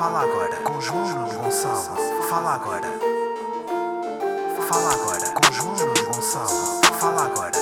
Fala 0.00 0.22
agora 0.22 0.56
com 0.62 0.80
João 0.80 1.28
Gonçalo. 1.28 2.24
Fala 2.30 2.54
agora. 2.54 2.88
Fala 4.66 4.94
agora 4.94 5.30
com 5.34 5.52
João 5.52 5.76
Gonçalo. 6.06 6.80
Fala 6.98 7.26
agora. 7.26 7.52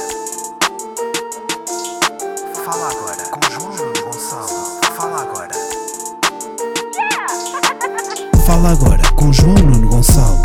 Fala 2.65 2.91
agora 2.93 3.25
com 3.33 3.41
João 3.51 3.93
Gonçalo. 4.05 4.81
Fala 4.95 5.23
agora. 5.23 5.55
Fala 8.47 8.69
agora 8.71 9.03
com 9.17 9.33
João 9.33 9.55
Nuno 9.57 9.89
Gonçalo. 9.89 10.41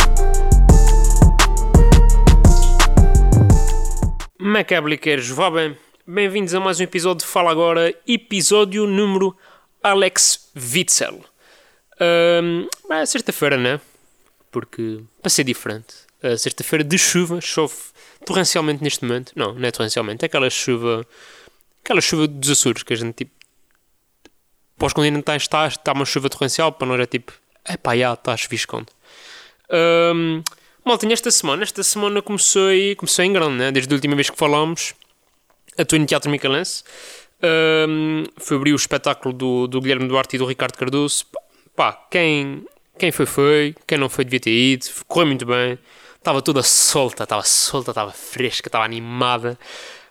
Macabliqueiros, 4.39 5.29
vá 5.29 5.51
bem. 5.51 5.77
Bem-vindos 6.07 6.55
a 6.55 6.59
mais 6.59 6.79
um 6.79 6.83
episódio 6.85 7.23
de 7.23 7.31
Fala 7.31 7.51
Agora, 7.51 7.93
episódio 8.07 8.87
número 8.87 9.37
Alex 9.83 10.49
Witzel. 10.55 11.32
Um, 12.01 12.67
sexta-feira, 13.05 13.57
né? 13.57 13.79
Porque, 14.51 15.01
para 15.21 15.29
ser 15.29 15.43
diferente, 15.43 15.95
a 16.21 16.37
sexta-feira 16.37 16.83
de 16.83 16.97
chuva, 16.97 17.41
chove 17.41 17.75
torrencialmente 18.25 18.83
neste 18.83 19.03
momento. 19.03 19.33
Não, 19.35 19.53
não 19.53 19.67
é 19.67 19.71
torrencialmente, 19.71 20.23
é 20.23 20.27
aquela 20.27 20.49
chuva, 20.49 21.05
aquela 21.83 22.01
chuva 22.01 22.27
dos 22.27 22.49
Açores, 22.49 22.83
que 22.83 22.93
a 22.93 22.95
gente, 22.95 23.15
tipo, 23.15 23.31
para 24.77 24.87
os 24.87 24.93
continentais 24.93 25.43
está, 25.43 25.67
está 25.67 25.91
uma 25.93 26.05
chuva 26.05 26.29
torrencial, 26.29 26.71
para 26.71 26.87
nós 26.87 26.99
é 26.99 27.05
tipo, 27.05 27.33
é 27.65 27.77
pá, 27.77 27.95
já, 27.95 28.13
está 28.13 28.35
chuviscando. 28.35 28.87
Um, 29.69 30.43
malta, 30.83 31.11
esta 31.11 31.31
semana, 31.31 31.63
esta 31.63 31.83
semana 31.83 32.21
comecei, 32.21 32.95
comecei 32.95 33.25
em 33.25 33.33
grande, 33.33 33.55
né? 33.55 33.71
Desde 33.71 33.93
a 33.93 33.95
última 33.95 34.15
vez 34.15 34.29
que 34.29 34.37
falámos, 34.37 34.93
atuei 35.77 35.99
no 35.99 36.05
Teatro 36.05 36.29
Micalense. 36.29 36.83
Um, 37.41 38.23
foi 38.37 38.57
abrir 38.57 38.73
o 38.73 38.75
espetáculo 38.75 39.33
do, 39.33 39.67
do 39.67 39.81
Guilherme 39.81 40.07
Duarte 40.07 40.35
e 40.35 40.39
do 40.39 40.45
Ricardo 40.45 40.77
Cardoso. 40.77 41.25
Pá, 41.25 41.42
quem, 42.09 42.65
quem 42.97 43.11
foi, 43.11 43.25
foi. 43.25 43.75
Quem 43.87 43.97
não 43.97 44.09
foi, 44.09 44.23
devia 44.23 44.39
ter 44.39 44.51
ido. 44.51 44.85
Correu 45.07 45.27
muito 45.27 45.45
bem. 45.45 45.77
Estava 46.15 46.41
toda 46.41 46.63
solta, 46.63 47.23
estava 47.23 47.43
solta, 47.43 47.91
estava 47.91 48.11
fresca, 48.11 48.69
estava 48.69 48.85
animada, 48.85 49.57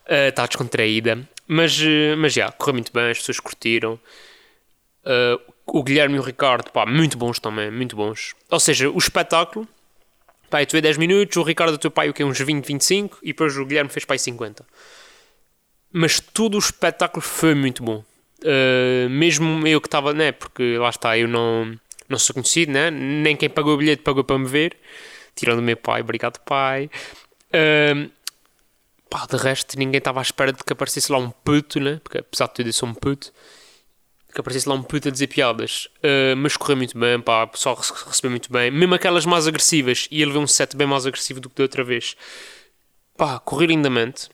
uh, 0.06 0.28
estava 0.28 0.46
descontraída. 0.46 1.26
Mas, 1.48 1.78
uh, 1.80 2.16
mas 2.18 2.34
já, 2.34 2.52
correu 2.52 2.74
muito 2.74 2.92
bem, 2.92 3.10
as 3.10 3.18
pessoas 3.18 3.40
curtiram. 3.40 3.98
Uh, 5.04 5.40
o 5.66 5.82
Guilherme 5.82 6.16
e 6.16 6.18
o 6.18 6.22
Ricardo, 6.22 6.70
pá, 6.70 6.84
muito 6.84 7.16
bons 7.16 7.38
também, 7.38 7.70
muito 7.70 7.96
bons. 7.96 8.34
Ou 8.50 8.60
seja, 8.60 8.90
o 8.90 8.98
espetáculo, 8.98 9.66
pá, 10.50 10.60
eu 10.60 10.64
atuei 10.64 10.82
10 10.82 10.98
minutos, 10.98 11.36
o 11.38 11.42
Ricardo 11.42 11.78
teu 11.78 11.90
pai 11.90 12.10
o 12.10 12.12
que 12.12 12.22
uns 12.22 12.38
20, 12.38 12.66
25 12.66 13.18
e 13.22 13.28
depois 13.28 13.56
o 13.56 13.64
Guilherme 13.64 13.90
fez 13.90 14.04
pai 14.04 14.18
50 14.18 14.66
mas 15.92 16.18
todo 16.18 16.54
o 16.54 16.58
espetáculo 16.58 17.20
foi 17.20 17.54
muito 17.54 17.82
bom. 17.82 18.02
Uh, 18.42 19.08
mesmo 19.08 19.66
eu 19.66 19.80
que 19.80 19.86
estava, 19.86 20.12
né? 20.12 20.32
Porque 20.32 20.76
lá 20.76 20.90
está, 20.90 21.16
eu 21.16 21.28
não, 21.28 21.78
não 22.08 22.18
sou 22.18 22.34
conhecido, 22.34 22.72
né? 22.72 22.90
Nem 22.90 23.36
quem 23.36 23.48
pagou 23.48 23.74
o 23.74 23.76
bilhete 23.76 24.02
pagou 24.02 24.24
para 24.24 24.38
me 24.38 24.46
ver, 24.46 24.76
tirando 25.34 25.60
o 25.60 25.62
meu 25.62 25.76
pai, 25.76 26.00
obrigado 26.00 26.38
pai. 26.40 26.90
Uh, 27.48 28.10
pá, 29.08 29.26
de 29.26 29.36
resto, 29.36 29.78
ninguém 29.78 29.98
estava 29.98 30.20
à 30.20 30.22
espera 30.22 30.52
de 30.52 30.62
que 30.64 30.72
aparecesse 30.72 31.12
lá 31.12 31.18
um 31.18 31.30
puto, 31.30 31.78
né? 31.78 32.00
Porque 32.02 32.18
apesar 32.18 32.46
de 32.48 32.54
tudo, 32.54 32.68
eu 32.68 32.72
sou 32.72 32.88
um 32.88 32.94
puto. 32.94 33.32
Que 34.34 34.40
aparecesse 34.40 34.66
lá 34.66 34.74
um 34.74 34.82
puto 34.82 35.08
a 35.08 35.10
dizer 35.10 35.26
piadas, 35.26 35.90
uh, 35.98 36.34
mas 36.38 36.56
correu 36.56 36.78
muito 36.78 36.98
bem, 36.98 37.20
pá, 37.20 37.44
o 37.44 37.48
pessoal 37.48 37.76
recebeu 37.76 38.30
muito 38.30 38.50
bem, 38.50 38.70
mesmo 38.70 38.94
aquelas 38.94 39.26
mais 39.26 39.46
agressivas, 39.46 40.08
e 40.10 40.22
ele 40.22 40.30
veio 40.30 40.42
um 40.42 40.46
set 40.46 40.74
bem 40.74 40.86
mais 40.86 41.04
agressivo 41.04 41.38
do 41.38 41.50
que 41.50 41.56
da 41.56 41.64
outra 41.64 41.84
vez, 41.84 42.16
pá, 43.14 43.38
correr 43.38 43.66
lindamente 43.66 44.30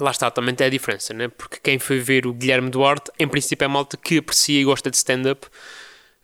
lá 0.00 0.10
está, 0.10 0.30
também 0.30 0.54
tem 0.54 0.66
a 0.66 0.70
diferença, 0.70 1.12
né? 1.12 1.28
Porque 1.28 1.58
quem 1.62 1.78
foi 1.78 1.98
ver 1.98 2.26
o 2.26 2.32
Guilherme 2.32 2.70
Duarte, 2.70 3.10
em 3.18 3.28
princípio 3.28 3.64
é 3.64 3.68
malta 3.68 3.96
que 3.96 4.18
aprecia 4.18 4.60
e 4.60 4.64
gosta 4.64 4.90
de 4.90 4.96
stand-up. 4.96 5.46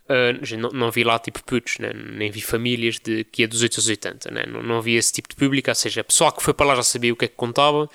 Uh, 0.09 0.57
não, 0.57 0.69
não, 0.69 0.91
vi 0.91 1.03
lá 1.03 1.19
tipo 1.19 1.43
putos, 1.43 1.77
né? 1.79 1.91
nem 1.93 2.31
vi 2.31 2.39
famílias 2.39 2.97
de, 2.97 3.25
que 3.25 3.43
é 3.43 3.47
dos 3.47 3.61
8 3.61 3.75
aos 3.75 3.87
80, 3.89 4.31
né? 4.31 4.45
não, 4.47 4.63
não 4.63 4.81
vi 4.81 4.95
esse 4.95 5.11
tipo 5.11 5.27
de 5.27 5.35
público, 5.35 5.69
ou 5.69 5.75
seja, 5.75 5.99
a 5.99 6.03
pessoa 6.03 6.31
que 6.31 6.41
foi 6.41 6.53
para 6.53 6.67
lá 6.67 6.75
já 6.75 6.83
sabia 6.83 7.11
o 7.11 7.15
que 7.15 7.25
é 7.25 7.27
que 7.27 7.35
contava. 7.35 7.89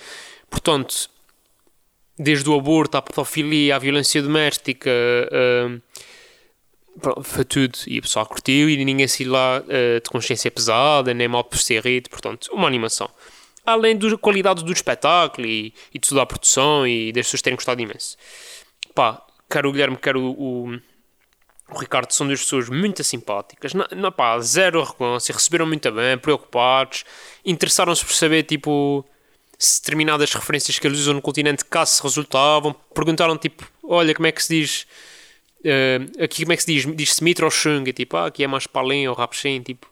Portanto, 0.51 1.09
desde 2.19 2.49
o 2.51 2.55
aborto 2.55 2.99
à 2.99 3.03
pedofilia, 3.03 3.77
à 3.77 3.79
violência 3.79 4.21
doméstica, 4.23 4.91
uh, 4.91 5.83
foi 7.25 7.45
tudo. 7.47 7.79
E 7.87 7.99
o 7.99 8.03
pessoal 8.03 8.27
curtiu 8.27 8.69
e 8.69 8.85
ninguém 8.85 9.09
se 9.09 9.25
lá 9.25 9.61
uh, 9.61 10.01
de 10.01 10.11
consciência 10.11 10.51
pesada, 10.51 11.15
nem 11.15 11.29
mal 11.29 11.45
por 11.45 11.57
ser 11.57 11.83
rido, 11.83 12.11
portanto, 12.11 12.51
uma 12.53 12.67
animação 12.69 13.09
além 13.65 13.97
da 13.97 14.17
qualidade 14.17 14.65
do 14.65 14.73
espetáculo 14.73 15.47
e, 15.47 15.73
e 15.93 15.99
de 15.99 16.09
toda 16.09 16.23
a 16.23 16.27
produção 16.27 16.87
e 16.87 17.13
das 17.13 17.27
pessoas 17.27 17.43
terem 17.43 17.57
gostado 17.57 17.81
imenso. 17.81 18.17
Pá, 18.95 19.23
quero 19.51 19.69
o 19.69 19.73
Guilherme, 19.73 19.97
quero 19.97 20.21
o, 20.21 20.75
o, 20.75 21.79
Ricardo, 21.79 22.13
são 22.13 22.27
duas 22.27 22.41
pessoas 22.41 22.69
muito 22.69 23.03
simpáticas, 23.03 23.73
na, 23.75 24.11
pá, 24.11 24.39
zero 24.41 24.81
arrogância, 24.81 25.33
receberam 25.33 25.67
muito 25.67 25.91
bem, 25.91 26.19
preocupados, 26.19 27.05
interessaram-se 27.45 28.05
por 28.05 28.13
saber, 28.13 28.43
tipo, 28.43 29.05
se 29.59 29.81
determinadas 29.81 30.33
referências 30.35 30.79
que 30.79 30.87
eles 30.87 31.01
usam 31.01 31.15
no 31.15 31.23
continente 31.23 31.65
cá 31.65 31.87
se 31.87 32.03
resultavam, 32.03 32.75
perguntaram, 32.95 33.39
tipo, 33.39 33.67
olha, 33.83 34.15
como 34.15 34.27
é 34.27 34.33
que 34.33 34.43
se 34.43 34.61
diz... 34.61 34.87
Uh, 35.61 36.25
aqui 36.25 36.43
como 36.43 36.53
é 36.53 36.57
que 36.57 36.65
se 36.65 36.75
diz? 36.75 36.97
Diz-se 36.97 37.23
Mitra 37.23 37.45
ou 37.45 37.51
Xung, 37.51 37.85
tipo, 37.93 38.17
ah, 38.17 38.27
aqui 38.27 38.43
é 38.43 38.49
mais 38.49 38.67
Palém 38.67 39.09
ou 39.09 39.15
Rapchen, 39.15 39.63
tipo, 39.63 39.87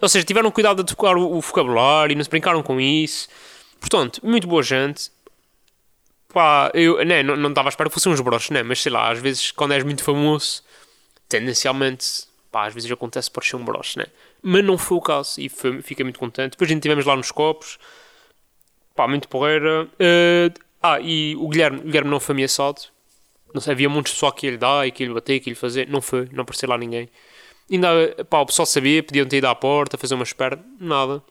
ou 0.00 0.08
seja, 0.08 0.24
tiveram 0.24 0.50
cuidado 0.50 0.82
de 0.82 0.94
tocar 0.94 1.16
o, 1.16 1.36
o 1.36 1.40
vocabulário, 1.40 2.16
não 2.16 2.24
se 2.24 2.30
brincaram 2.30 2.62
com 2.62 2.80
isso. 2.80 3.28
Portanto, 3.80 4.20
muito 4.22 4.46
boa 4.46 4.62
gente. 4.62 5.10
Pá, 6.32 6.70
eu 6.74 7.02
né, 7.04 7.22
não, 7.22 7.36
não 7.36 7.48
estava 7.48 7.68
à 7.68 7.70
espera 7.70 7.88
que 7.88 7.94
fossem 7.94 8.12
uns 8.12 8.20
broches, 8.20 8.50
né? 8.50 8.62
Mas 8.62 8.82
sei 8.82 8.92
lá, 8.92 9.10
às 9.10 9.18
vezes 9.18 9.50
quando 9.50 9.72
és 9.72 9.82
muito 9.82 10.02
famoso, 10.02 10.62
tendencialmente, 11.28 12.26
pá, 12.52 12.66
às 12.66 12.74
vezes 12.74 12.90
acontece 12.90 13.30
por 13.30 13.44
ser 13.44 13.56
um 13.56 13.64
broche, 13.64 13.98
né? 13.98 14.06
Mas 14.42 14.64
não 14.64 14.76
foi 14.76 14.98
o 14.98 15.00
caso 15.00 15.40
e 15.40 15.48
foi, 15.48 15.80
fiquei 15.82 16.04
muito 16.04 16.18
contente. 16.18 16.52
Depois 16.52 16.70
a 16.70 16.72
gente 16.72 16.82
tivemos 16.82 17.06
lá 17.06 17.16
nos 17.16 17.30
copos, 17.30 17.78
pá, 18.94 19.08
muito 19.08 19.28
porreira. 19.28 19.84
Uh, 19.84 20.66
ah, 20.82 21.00
e 21.00 21.34
o 21.36 21.48
Guilherme, 21.48 21.78
o 21.78 21.82
Guilherme 21.84 22.10
não 22.10 22.20
foi 22.20 22.34
ameaçado. 22.34 22.82
Não 23.54 23.60
sei, 23.60 23.72
havia 23.72 23.88
muitos 23.88 24.12
pessoal 24.12 24.32
que 24.32 24.46
ele 24.46 24.58
dá 24.58 24.86
e 24.86 24.90
que 24.90 25.02
ele 25.02 25.14
bater, 25.14 25.40
que 25.40 25.48
ele 25.48 25.56
fazer. 25.56 25.88
Não 25.88 26.02
foi, 26.02 26.28
não 26.32 26.42
apareceu 26.42 26.68
lá 26.68 26.76
ninguém. 26.76 27.08
Ainda, 27.70 28.24
pá, 28.30 28.40
o 28.40 28.46
pessoal 28.46 28.66
sabia, 28.66 29.02
podiam 29.02 29.26
ter 29.26 29.38
ido 29.38 29.48
à 29.48 29.54
porta, 29.54 29.98
fazer 29.98 30.14
uma 30.14 30.22
espera, 30.22 30.58
nada. 30.80 31.22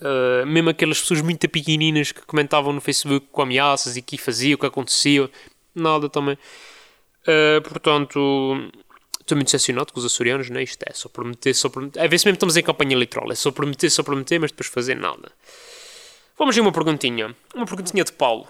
Uh, 0.00 0.46
mesmo 0.46 0.70
aquelas 0.70 1.00
pessoas 1.00 1.20
muito 1.22 1.48
pequeninas 1.48 2.12
que 2.12 2.22
comentavam 2.22 2.72
no 2.72 2.80
Facebook 2.80 3.26
com 3.32 3.42
ameaças 3.42 3.96
e 3.96 4.02
que 4.02 4.16
fazia, 4.18 4.54
o 4.54 4.58
que 4.58 4.66
acontecia, 4.66 5.30
nada 5.74 6.08
também. 6.08 6.38
Uh, 7.22 7.60
portanto, 7.62 8.70
estou 9.20 9.36
muito 9.36 9.46
decepcionado 9.46 9.92
com 9.92 9.98
os 9.98 10.06
açorianos, 10.06 10.50
né? 10.50 10.62
Isto 10.62 10.84
é 10.88 10.92
só 10.92 11.08
prometer, 11.08 11.54
só 11.54 11.68
prometer. 11.68 12.00
A 12.00 12.06
ver 12.06 12.18
se 12.18 12.26
mesmo 12.26 12.36
estamos 12.36 12.56
em 12.56 12.62
campanha 12.62 12.92
eleitoral, 12.92 13.30
é 13.32 13.34
só 13.34 13.50
prometer, 13.50 13.90
só 13.90 14.02
prometer, 14.02 14.38
mas 14.38 14.50
depois 14.50 14.68
fazer 14.68 14.94
nada. 14.94 15.32
Vamos 16.38 16.54
ver 16.54 16.60
uma 16.60 16.72
perguntinha. 16.72 17.34
Uma 17.54 17.66
perguntinha 17.66 18.04
de 18.04 18.12
Paulo. 18.12 18.46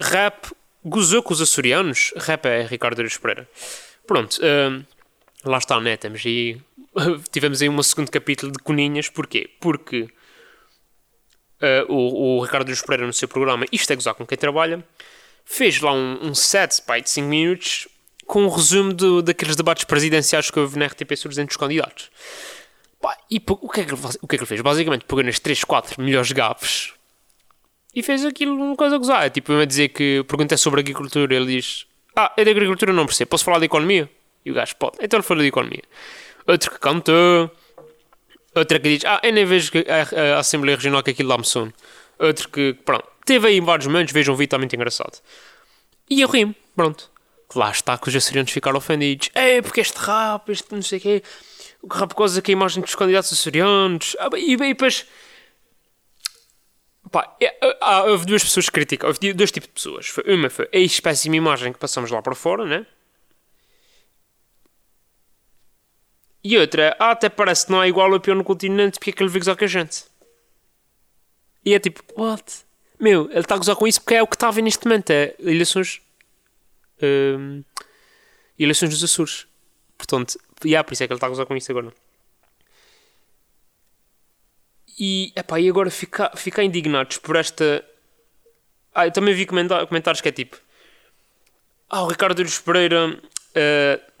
Rap 0.00 0.46
gozou 0.84 1.22
com 1.22 1.32
os 1.32 1.40
açorianos? 1.40 2.12
Rap 2.16 2.46
é 2.46 2.66
Ricardo 2.66 2.98
Aires 2.98 3.16
Pereira. 3.16 3.48
Pronto. 4.06 4.38
Uh, 4.38 4.84
lá 5.44 5.58
está, 5.58 5.80
né? 5.80 5.96
Temos 5.96 6.22
aí. 6.24 6.60
Tivemos 7.30 7.62
aí 7.62 7.68
um 7.68 7.82
segundo 7.82 8.10
capítulo 8.10 8.52
de 8.52 8.58
Coninhas, 8.58 9.08
porquê? 9.08 9.50
Porque 9.60 10.08
uh, 11.62 11.92
o, 11.92 12.38
o 12.38 12.42
Ricardo 12.42 12.68
Luz 12.68 12.82
Pereira, 12.82 13.06
no 13.06 13.12
seu 13.12 13.28
programa 13.28 13.66
Isto 13.70 13.92
é 13.92 13.96
Gozar 13.96 14.14
com 14.14 14.26
Quem 14.26 14.38
Trabalha, 14.38 14.84
fez 15.44 15.80
lá 15.80 15.92
um, 15.92 16.28
um 16.28 16.34
set 16.34 16.82
pá, 16.82 16.98
de 16.98 17.08
5 17.08 17.28
minutos 17.28 17.88
com 18.26 18.44
um 18.44 18.48
resumo 18.48 18.92
do, 18.92 19.22
daqueles 19.22 19.56
debates 19.56 19.84
presidenciais 19.84 20.50
que 20.50 20.58
houve 20.60 20.78
na 20.78 20.86
RTP 20.86 21.16
sobre 21.16 21.40
os 21.40 21.56
candidatos. 21.56 22.10
Pá, 23.00 23.16
e 23.30 23.42
o 23.48 23.68
que, 23.68 23.80
é 23.80 23.84
que 23.84 23.94
ele, 23.94 24.00
o 24.20 24.28
que 24.28 24.34
é 24.34 24.38
que 24.38 24.42
ele 24.42 24.46
fez? 24.46 24.60
Basicamente 24.60 25.04
pegou 25.06 25.24
nas 25.24 25.38
3, 25.38 25.64
4 25.64 26.02
melhores 26.02 26.30
gafes 26.32 26.92
e 27.94 28.02
fez 28.02 28.24
aquilo 28.24 28.54
uma 28.54 28.76
coisa 28.76 28.96
a 28.96 28.98
gozar. 28.98 29.24
É 29.26 29.30
tipo, 29.30 29.52
a 29.52 29.64
dizer 29.64 29.88
que 29.88 30.22
pergunta 30.28 30.56
sobre 30.56 30.80
agricultura, 30.80 31.34
ele 31.34 31.56
diz: 31.56 31.86
Ah, 32.14 32.32
é 32.36 32.44
da 32.44 32.50
agricultura, 32.50 32.92
não 32.92 33.06
percebo, 33.06 33.30
posso 33.30 33.44
falar 33.44 33.58
da 33.58 33.64
economia? 33.64 34.10
E 34.48 34.50
o 34.50 34.54
gajo 34.54 34.74
pode. 34.76 34.96
Então 35.02 35.18
ele 35.18 35.26
falou 35.26 35.42
de 35.42 35.48
economia. 35.48 35.82
Outro 36.46 36.70
que 36.70 36.78
cantou. 36.78 37.50
Outro 38.54 38.80
que 38.80 38.88
diz, 38.96 39.04
ah, 39.04 39.20
eu 39.22 39.30
nem 39.30 39.44
vejo 39.44 39.70
a, 39.86 40.36
a 40.36 40.38
Assembleia 40.38 40.74
Regional 40.74 41.02
que 41.02 41.10
aquilo 41.10 41.28
dá-me 41.28 41.44
sono. 41.44 41.70
Outro 42.18 42.48
que, 42.48 42.72
pronto, 42.72 43.06
teve 43.26 43.46
aí 43.46 43.60
vários 43.60 43.86
momentos, 43.86 44.14
vejo 44.14 44.32
um 44.32 44.34
vídeo, 44.34 44.46
está 44.46 44.56
muito 44.56 44.74
engraçado. 44.74 45.20
E 46.08 46.22
eu 46.22 46.28
rimo, 46.28 46.54
pronto. 46.74 47.10
Lá 47.54 47.70
está 47.70 47.98
que 47.98 48.08
os 48.08 48.16
açorianos 48.16 48.50
ficaram 48.50 48.78
ofendidos. 48.78 49.28
É, 49.34 49.60
porque 49.60 49.82
este 49.82 49.98
rap, 49.98 50.48
este 50.48 50.74
não 50.74 50.80
sei 50.80 50.98
o 50.98 51.02
quê. 51.02 51.22
O 51.82 51.92
rap 51.92 52.14
causa 52.14 52.40
que 52.40 52.50
a 52.50 52.54
imagem 52.54 52.82
dos 52.82 52.94
candidatos 52.94 53.30
açorianos. 53.30 54.16
Ah, 54.18 54.30
e, 54.34 54.54
e 54.54 54.56
depois... 54.56 55.04
Pá, 57.12 57.36
é, 57.38 57.54
há, 57.82 58.04
houve 58.04 58.24
duas 58.24 58.42
pessoas 58.42 58.66
que 58.66 58.72
criticam. 58.72 59.08
Houve 59.08 59.34
dois 59.34 59.52
tipos 59.52 59.68
de 59.68 59.74
pessoas. 59.74 60.14
Uma 60.26 60.48
foi 60.48 60.68
a 60.72 60.78
espécie 60.78 61.28
de 61.28 61.36
imagem 61.36 61.70
que 61.70 61.78
passamos 61.78 62.10
lá 62.10 62.22
para 62.22 62.34
fora, 62.34 62.64
né? 62.64 62.86
E 66.48 66.56
outra, 66.56 66.96
ah, 66.98 67.10
até 67.10 67.28
parece 67.28 67.66
que 67.66 67.72
não 67.72 67.82
é 67.82 67.88
igual 67.88 68.10
ao 68.10 68.18
pior 68.18 68.34
no 68.34 68.42
continente, 68.42 68.98
porque 68.98 69.10
é 69.10 69.12
que 69.12 69.22
ele 69.22 69.28
veio 69.28 69.40
gozar 69.42 69.54
com 69.54 69.64
a 69.64 69.68
gente? 69.68 70.04
E 71.62 71.74
é 71.74 71.78
tipo, 71.78 72.02
what? 72.16 72.64
Meu, 72.98 73.28
ele 73.30 73.40
está 73.40 73.54
a 73.54 73.58
gozar 73.58 73.76
com 73.76 73.86
isso 73.86 74.00
porque 74.00 74.14
é 74.14 74.22
o 74.22 74.26
que 74.26 74.34
está 74.34 74.48
a 74.48 74.50
ver 74.50 74.62
neste 74.62 74.86
momento, 74.86 75.10
é 75.10 75.34
eleições. 75.38 76.00
Hum, 77.02 77.62
eleições 78.58 78.88
dos 78.88 79.04
Açores. 79.04 79.46
Portanto, 79.98 80.38
Yeah, 80.64 80.82
por 80.82 80.94
isso 80.94 81.04
é 81.04 81.06
que 81.06 81.12
ele 81.12 81.18
está 81.18 81.26
a 81.26 81.28
gozar 81.28 81.44
com 81.44 81.54
isso 81.54 81.70
agora. 81.70 81.92
E, 84.98 85.34
epá, 85.36 85.60
e 85.60 85.68
agora 85.68 85.90
ficar 85.90 86.34
fica 86.34 86.62
indignados 86.62 87.18
por 87.18 87.36
esta. 87.36 87.84
Ah, 88.94 89.06
eu 89.06 89.12
também 89.12 89.34
vi 89.34 89.44
comentários 89.44 90.22
que 90.22 90.28
é 90.30 90.32
tipo. 90.32 90.58
Ah, 91.90 92.04
o 92.04 92.08
Ricardo 92.08 92.40
Luz 92.40 92.58
Pereira 92.58 93.20
que 93.52 94.17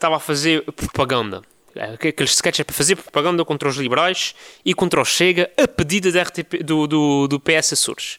estava 0.00 0.16
a 0.16 0.20
fazer 0.20 0.62
propaganda. 0.72 1.42
É, 1.74 1.92
Aqueles 2.08 2.32
sketches 2.32 2.60
é 2.60 2.64
para 2.64 2.74
fazer 2.74 2.96
propaganda 2.96 3.44
contra 3.44 3.68
os 3.68 3.76
liberais 3.76 4.34
e 4.64 4.74
contra 4.74 5.00
o 5.00 5.04
Chega 5.04 5.50
a 5.56 5.68
pedido 5.68 6.10
da 6.10 6.22
RTP, 6.22 6.62
do, 6.64 6.86
do, 6.86 7.28
do 7.28 7.38
PS 7.38 7.74
Açores. 7.74 8.18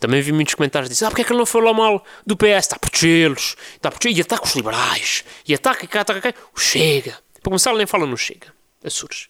Também 0.00 0.20
vi 0.20 0.32
muitos 0.32 0.54
comentários 0.54 0.88
dizendo: 0.90 1.08
Ah, 1.08 1.10
porque 1.10 1.22
é 1.22 1.24
que 1.24 1.32
ele 1.32 1.38
não 1.38 1.46
falou 1.46 1.72
mal 1.72 2.04
do 2.26 2.36
PS? 2.36 2.46
Está 2.58 2.76
a 2.76 2.78
protegê-los, 2.78 3.56
está 3.74 3.88
a 3.88 3.92
proteger, 3.92 4.18
e 4.18 4.20
ataca 4.22 4.44
os 4.44 4.54
liberais, 4.54 5.24
e 5.46 5.54
ataca 5.54 5.86
cá, 5.86 6.00
ataca 6.00 6.32
cá, 6.32 6.38
o 6.54 6.58
Chega. 6.60 7.16
Para 7.34 7.50
começar, 7.50 7.70
ele 7.70 7.78
nem 7.78 7.86
fala 7.86 8.04
no 8.04 8.16
Chega, 8.16 8.48
Açores. 8.84 9.28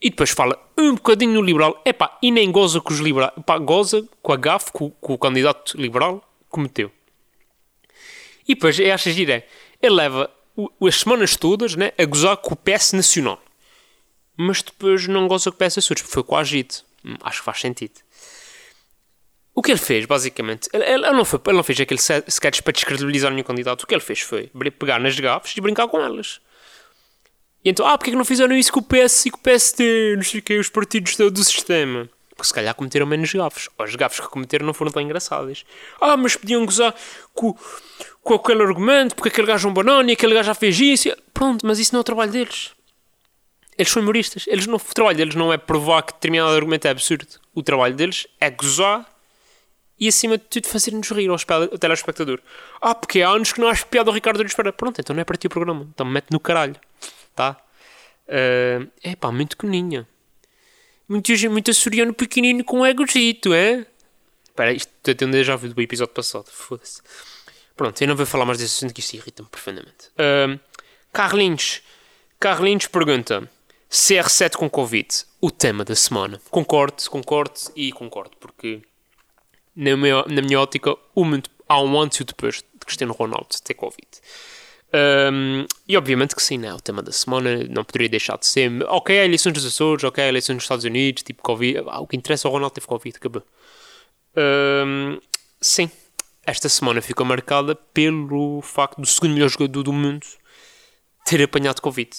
E 0.00 0.08
depois 0.10 0.30
fala 0.30 0.58
um 0.78 0.94
bocadinho 0.94 1.34
no 1.34 1.42
liberal, 1.42 1.80
epá, 1.84 2.18
e 2.22 2.30
nem 2.32 2.50
goza 2.50 2.80
com 2.80 2.92
os 2.92 2.98
liberais, 3.00 3.32
pá, 3.46 3.58
goza 3.58 4.04
com 4.22 4.32
a 4.32 4.36
gafe 4.36 4.70
o- 4.80 4.90
que 4.90 5.12
o 5.12 5.18
candidato 5.18 5.76
liberal 5.80 6.26
cometeu. 6.48 6.90
E 8.48 8.54
depois, 8.54 8.78
eu 8.80 8.92
acho 8.92 9.10
giro 9.10 9.30
é, 9.32 9.46
ele 9.80 9.94
leva 9.94 10.28
as 10.86 10.96
semanas 10.96 11.36
todas 11.36 11.74
né, 11.74 11.92
a 11.98 12.04
gozar 12.04 12.36
com 12.36 12.54
o 12.54 12.56
PS 12.56 12.92
Nacional. 12.92 13.42
Mas 14.36 14.62
depois 14.62 15.06
não 15.08 15.28
goza 15.28 15.50
com 15.50 15.56
o 15.56 15.58
PS 15.58 15.78
Açores, 15.78 16.02
porque 16.02 16.14
foi 16.14 16.22
coagido. 16.24 16.74
Hum, 17.04 17.16
Acho 17.22 17.38
que 17.40 17.44
faz 17.44 17.60
sentido. 17.60 18.00
O 19.54 19.62
que 19.62 19.70
ele 19.70 19.78
fez, 19.78 20.06
basicamente, 20.06 20.68
ele, 20.72 20.84
ele- 20.84 21.10
não, 21.12 21.24
foi, 21.26 21.38
ele 21.46 21.56
não 21.56 21.62
fez 21.62 21.78
aquele 21.80 22.00
se- 22.00 22.24
sketch 22.26 22.62
para 22.62 22.72
descredibilizar 22.72 23.30
nenhum 23.30 23.44
candidato. 23.44 23.82
O 23.82 23.86
que 23.86 23.94
ele 23.94 24.00
fez 24.00 24.20
foi 24.20 24.50
pegar 24.78 24.98
nas 24.98 25.18
gafes 25.20 25.54
e 25.56 25.60
brincar 25.60 25.86
com 25.88 26.00
elas. 26.00 26.40
E 27.64 27.68
então, 27.70 27.86
ah, 27.86 27.96
porque 27.98 28.10
é 28.10 28.12
que 28.12 28.16
não 28.18 28.24
fizeram 28.24 28.56
isso 28.56 28.72
com 28.72 28.80
o 28.80 28.82
PS 28.82 29.26
e 29.26 29.30
com 29.30 29.36
o 29.38 29.42
PSD? 29.42 30.16
Não 30.16 30.22
sei 30.22 30.40
o 30.40 30.42
quê, 30.42 30.58
os 30.58 30.70
partidos 30.70 31.16
do, 31.16 31.30
do 31.30 31.44
sistema. 31.44 32.08
Se 32.46 32.54
calhar 32.54 32.74
cometeram 32.74 33.06
menos 33.06 33.32
gafes. 33.32 33.68
Ou 33.78 33.84
as 33.84 33.94
gafes 33.94 34.20
que 34.20 34.28
cometeram 34.28 34.66
não 34.66 34.74
foram 34.74 34.90
tão 34.90 35.02
engraçadas. 35.02 35.64
Ah, 36.00 36.16
mas 36.16 36.36
podiam 36.36 36.64
gozar 36.64 36.94
com, 37.34 37.56
com 38.22 38.34
aquele 38.34 38.62
argumento, 38.62 39.14
porque 39.14 39.28
aquele 39.28 39.46
gajo 39.46 39.68
é 39.68 39.70
um 39.70 39.74
banana 39.74 40.10
e 40.10 40.14
aquele 40.14 40.34
gajo 40.34 40.46
já 40.46 40.54
fez 40.54 40.78
isso. 40.78 41.10
Pronto, 41.32 41.66
mas 41.66 41.78
isso 41.78 41.92
não 41.94 41.98
é 41.98 42.02
o 42.02 42.04
trabalho 42.04 42.32
deles. 42.32 42.72
Eles 43.76 43.90
são 43.90 44.02
humoristas. 44.02 44.44
Eles 44.46 44.66
não, 44.66 44.76
o 44.76 44.94
trabalho 44.94 45.16
deles 45.16 45.34
não 45.34 45.52
é 45.52 45.56
provar 45.56 46.02
que 46.02 46.12
determinado 46.12 46.54
argumento 46.54 46.86
é 46.86 46.90
absurdo. 46.90 47.26
O 47.54 47.62
trabalho 47.62 47.94
deles 47.94 48.26
é 48.40 48.50
gozar 48.50 49.06
e, 49.98 50.08
acima 50.08 50.36
de 50.36 50.44
tudo, 50.44 50.68
fazer-nos 50.68 51.10
rir 51.10 51.28
ao, 51.28 51.36
ao 51.36 51.78
telespectador. 51.78 52.40
Ah, 52.80 52.94
porque 52.94 53.22
há 53.22 53.30
anos 53.30 53.52
que 53.52 53.60
não 53.60 53.68
acho 53.68 53.86
piada 53.86 54.10
ao 54.10 54.14
Ricardo 54.14 54.42
Luz 54.42 54.54
Pereira. 54.54 54.76
Pronto, 54.76 55.00
então 55.00 55.14
não 55.14 55.20
é 55.20 55.24
para 55.24 55.36
ti 55.36 55.46
o 55.46 55.50
programa. 55.50 55.86
Então 55.94 56.04
mete 56.04 56.30
no 56.30 56.40
caralho. 56.40 56.76
Tá? 57.34 57.56
é 58.26 59.16
pá, 59.18 59.30
muito 59.30 59.56
coninha. 59.56 60.06
Muito, 61.12 61.50
muito 61.50 61.70
açoriano 61.70 62.14
pequenino 62.14 62.64
com 62.64 62.80
um 62.80 62.86
egozito, 62.86 63.52
é? 63.52 63.86
Espera, 64.44 64.72
isto 64.72 64.90
estou 65.04 65.28
um 65.28 65.30
déjà 65.30 65.54
vu 65.56 65.68
do 65.68 65.82
episódio 65.82 66.14
passado. 66.14 66.46
Foda-se. 66.50 67.02
Pronto, 67.76 68.00
eu 68.00 68.08
não 68.08 68.16
vou 68.16 68.24
falar 68.24 68.46
mais 68.46 68.56
desse 68.56 68.76
assunto 68.76 68.94
que 68.94 69.00
isto 69.00 69.12
irrita-me 69.12 69.46
profundamente. 69.50 70.08
Ahm, 70.16 70.58
Carlinhos. 71.12 71.82
Carlinhos 72.40 72.86
pergunta: 72.86 73.46
CR7 73.90 74.56
com 74.56 74.70
Covid, 74.70 75.06
o 75.38 75.50
tema 75.50 75.84
da 75.84 75.94
semana. 75.94 76.40
Concordo, 76.50 77.02
concordo 77.10 77.60
e 77.76 77.92
concordo, 77.92 78.34
porque 78.40 78.80
na 79.76 79.94
minha, 79.94 80.24
na 80.26 80.40
minha 80.40 80.60
ótica, 80.60 80.96
mundo, 81.14 81.50
há 81.68 81.78
um 81.78 82.00
antes 82.00 82.20
e 82.20 82.24
depois 82.24 82.56
de 82.56 82.86
Cristiano 82.86 83.12
Ronaldo 83.12 83.48
ter 83.62 83.74
Covid. 83.74 84.08
Um, 84.94 85.66
e 85.88 85.96
obviamente 85.96 86.36
que 86.36 86.42
sim, 86.42 86.58
né? 86.58 86.72
o 86.74 86.80
tema 86.80 87.02
da 87.02 87.12
semana 87.12 87.64
não 87.68 87.82
poderia 87.82 88.08
deixar 88.08 88.36
de 88.36 88.46
ser. 88.46 88.70
Ok, 88.88 89.16
eleições 89.16 89.54
dos 89.54 89.64
Açores, 89.64 90.04
ok, 90.04 90.22
eleições 90.22 90.56
dos 90.56 90.64
Estados 90.64 90.84
Unidos, 90.84 91.22
tipo 91.22 91.42
Covid. 91.42 91.84
Ah, 91.88 92.00
o 92.00 92.06
que 92.06 92.16
interessa 92.16 92.46
é 92.46 92.50
o 92.50 92.52
Ronaldo 92.52 92.74
teve 92.74 92.86
Covid, 92.86 93.16
acabou. 93.16 93.42
Um, 94.36 95.18
sim, 95.60 95.90
esta 96.44 96.68
semana 96.68 97.00
ficou 97.00 97.24
marcada 97.24 97.74
pelo 97.74 98.60
facto 98.60 99.00
do 99.00 99.06
segundo 99.06 99.32
melhor 99.34 99.48
jogador 99.48 99.82
do 99.82 99.92
mundo 99.92 100.26
ter 101.24 101.42
apanhado 101.42 101.80
Covid. 101.80 102.10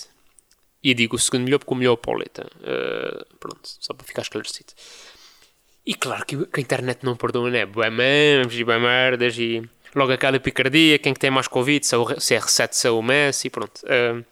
E 0.81 0.93
digo 0.93 1.15
o 1.15 1.19
segundo 1.19 1.43
melhor 1.43 1.59
porque 1.59 1.73
o 1.73 1.77
melhor 1.77 1.91
é 1.91 1.93
o 1.93 1.97
Pauleta. 1.97 2.49
Uh, 2.57 3.37
pronto, 3.37 3.61
só 3.63 3.93
para 3.93 4.05
ficar 4.05 4.23
esclarecido. 4.23 4.73
E 5.85 5.93
claro 5.93 6.25
que 6.25 6.45
que 6.45 6.59
a 6.59 6.63
internet 6.63 7.03
não 7.03 7.15
perdoa, 7.15 7.51
né? 7.51 7.65
Bué 7.65 7.89
memes 7.89 8.53
e 8.55 8.63
bué 8.63 8.79
merdas 8.79 9.37
e 9.37 9.61
logo 9.95 10.11
a 10.11 10.17
cada 10.17 10.39
picardia, 10.39 10.99
quem 10.99 11.13
que 11.13 11.19
tem 11.19 11.29
mais 11.29 11.47
Covid, 11.47 11.85
se 11.85 11.95
é 11.95 11.97
o 11.97 12.05
CR7, 12.05 12.73
se 12.73 12.87
é 12.87 12.91
o 12.91 13.01
Messi, 13.01 13.49
pronto. 13.49 13.81
Uh, 13.83 14.25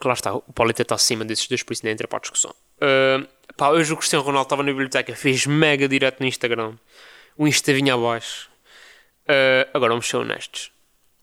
que 0.00 0.06
lá 0.08 0.14
está, 0.14 0.34
o 0.34 0.52
Paulita 0.52 0.82
está 0.82 0.94
acima 0.94 1.24
desses 1.24 1.46
dois, 1.46 1.62
por 1.62 1.72
isso 1.72 1.82
nem 1.84 1.92
entra 1.92 2.06
para 2.06 2.18
a 2.18 2.20
discussão. 2.20 2.54
Uh, 2.76 3.26
pá, 3.56 3.70
hoje 3.70 3.92
o 3.92 3.96
Cristiano 3.96 4.24
Ronaldo 4.24 4.46
estava 4.46 4.62
na 4.62 4.70
biblioteca, 4.70 5.14
fez 5.14 5.46
mega 5.46 5.88
direto 5.88 6.20
no 6.20 6.26
Instagram. 6.26 6.74
O 7.36 7.46
Insta 7.46 7.72
vinha 7.72 7.94
abaixo. 7.94 8.50
Uh, 9.22 9.68
agora 9.72 9.92
vamos 9.92 10.06
ser 10.06 10.16
honestos. 10.16 10.70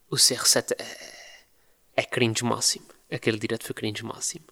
O 0.09 0.15
CR7 0.15 0.73
é, 0.77 0.85
é 1.97 2.03
cringe 2.03 2.43
máximo. 2.43 2.87
Aquele 3.11 3.37
direto 3.37 3.65
foi 3.65 3.75
cringe 3.75 4.03
máximo. 4.03 4.45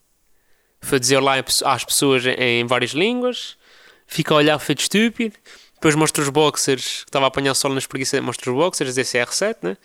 Foi 0.81 0.99
dizer 0.99 1.19
lá 1.19 1.35
às 1.65 1.83
pessoas 1.83 2.25
em 2.25 2.65
várias 2.65 2.91
línguas, 2.91 3.57
fica 4.07 4.33
a 4.33 4.37
olhar 4.37 4.57
feito 4.59 4.79
estúpido, 4.79 5.35
depois 5.79 5.95
mostra 5.95 6.21
os 6.21 6.27
boxers, 6.27 7.03
que 7.03 7.09
estava 7.09 7.25
a 7.25 7.29
apanhar 7.29 7.53
sol 7.53 7.73
nas 7.73 7.87
preguiças, 7.87 8.19
mostra 8.19 8.51
os 8.51 8.57
boxers, 8.57 8.93
dizer 8.93 9.25
CR7, 9.25 9.55
né? 9.61 9.77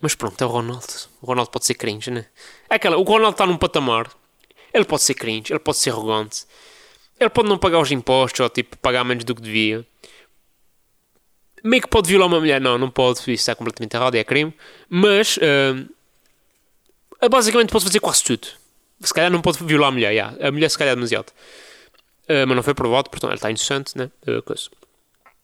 Mas 0.00 0.16
pronto, 0.16 0.42
é 0.42 0.44
o 0.44 0.48
Ronaldo. 0.48 0.84
O 1.20 1.26
Ronaldo 1.26 1.48
pode 1.48 1.64
ser 1.64 1.74
cringe, 1.74 2.10
né? 2.10 2.26
É 2.68 2.74
aquela, 2.74 2.96
o 2.96 3.04
Ronaldo 3.04 3.36
está 3.36 3.46
num 3.46 3.56
patamar, 3.56 4.10
ele 4.74 4.84
pode 4.84 5.02
ser 5.02 5.14
cringe, 5.14 5.52
ele 5.52 5.60
pode 5.60 5.78
ser 5.78 5.90
arrogante, 5.90 6.44
ele 7.20 7.30
pode 7.30 7.48
não 7.48 7.56
pagar 7.56 7.78
os 7.78 7.92
impostos 7.92 8.40
ou 8.40 8.50
tipo 8.50 8.76
pagar 8.78 9.04
menos 9.04 9.22
do 9.22 9.32
que 9.32 9.42
devia. 9.42 9.86
Meio 11.62 11.80
que 11.80 11.88
pode 11.88 12.08
violar 12.08 12.26
uma 12.26 12.40
mulher, 12.40 12.60
não, 12.60 12.76
não 12.76 12.90
pode, 12.90 13.20
isso 13.20 13.30
está 13.30 13.54
completamente 13.54 13.94
errado, 13.94 14.16
é 14.16 14.24
crime, 14.24 14.52
mas 14.88 15.36
uh, 15.36 17.28
basicamente 17.28 17.70
pode 17.70 17.84
fazer 17.84 18.00
quase 18.00 18.24
tudo. 18.24 18.48
Se 19.00 19.14
calhar 19.14 19.30
não 19.30 19.40
pode 19.40 19.62
violar 19.62 19.90
a 19.90 19.92
mulher, 19.92 20.10
yeah. 20.10 20.36
a 20.48 20.50
mulher 20.50 20.68
se 20.68 20.76
calhar 20.76 20.94
é 20.94 20.96
demasiado. 20.96 21.28
Uh, 22.24 22.44
mas 22.48 22.56
não 22.56 22.62
foi 22.64 22.74
provado, 22.74 23.08
portanto 23.08 23.30
ele 23.30 23.36
está 23.36 23.50
inocente, 23.50 23.96
né? 23.96 24.10
Uh, 24.26 24.42
coisa. 24.42 24.68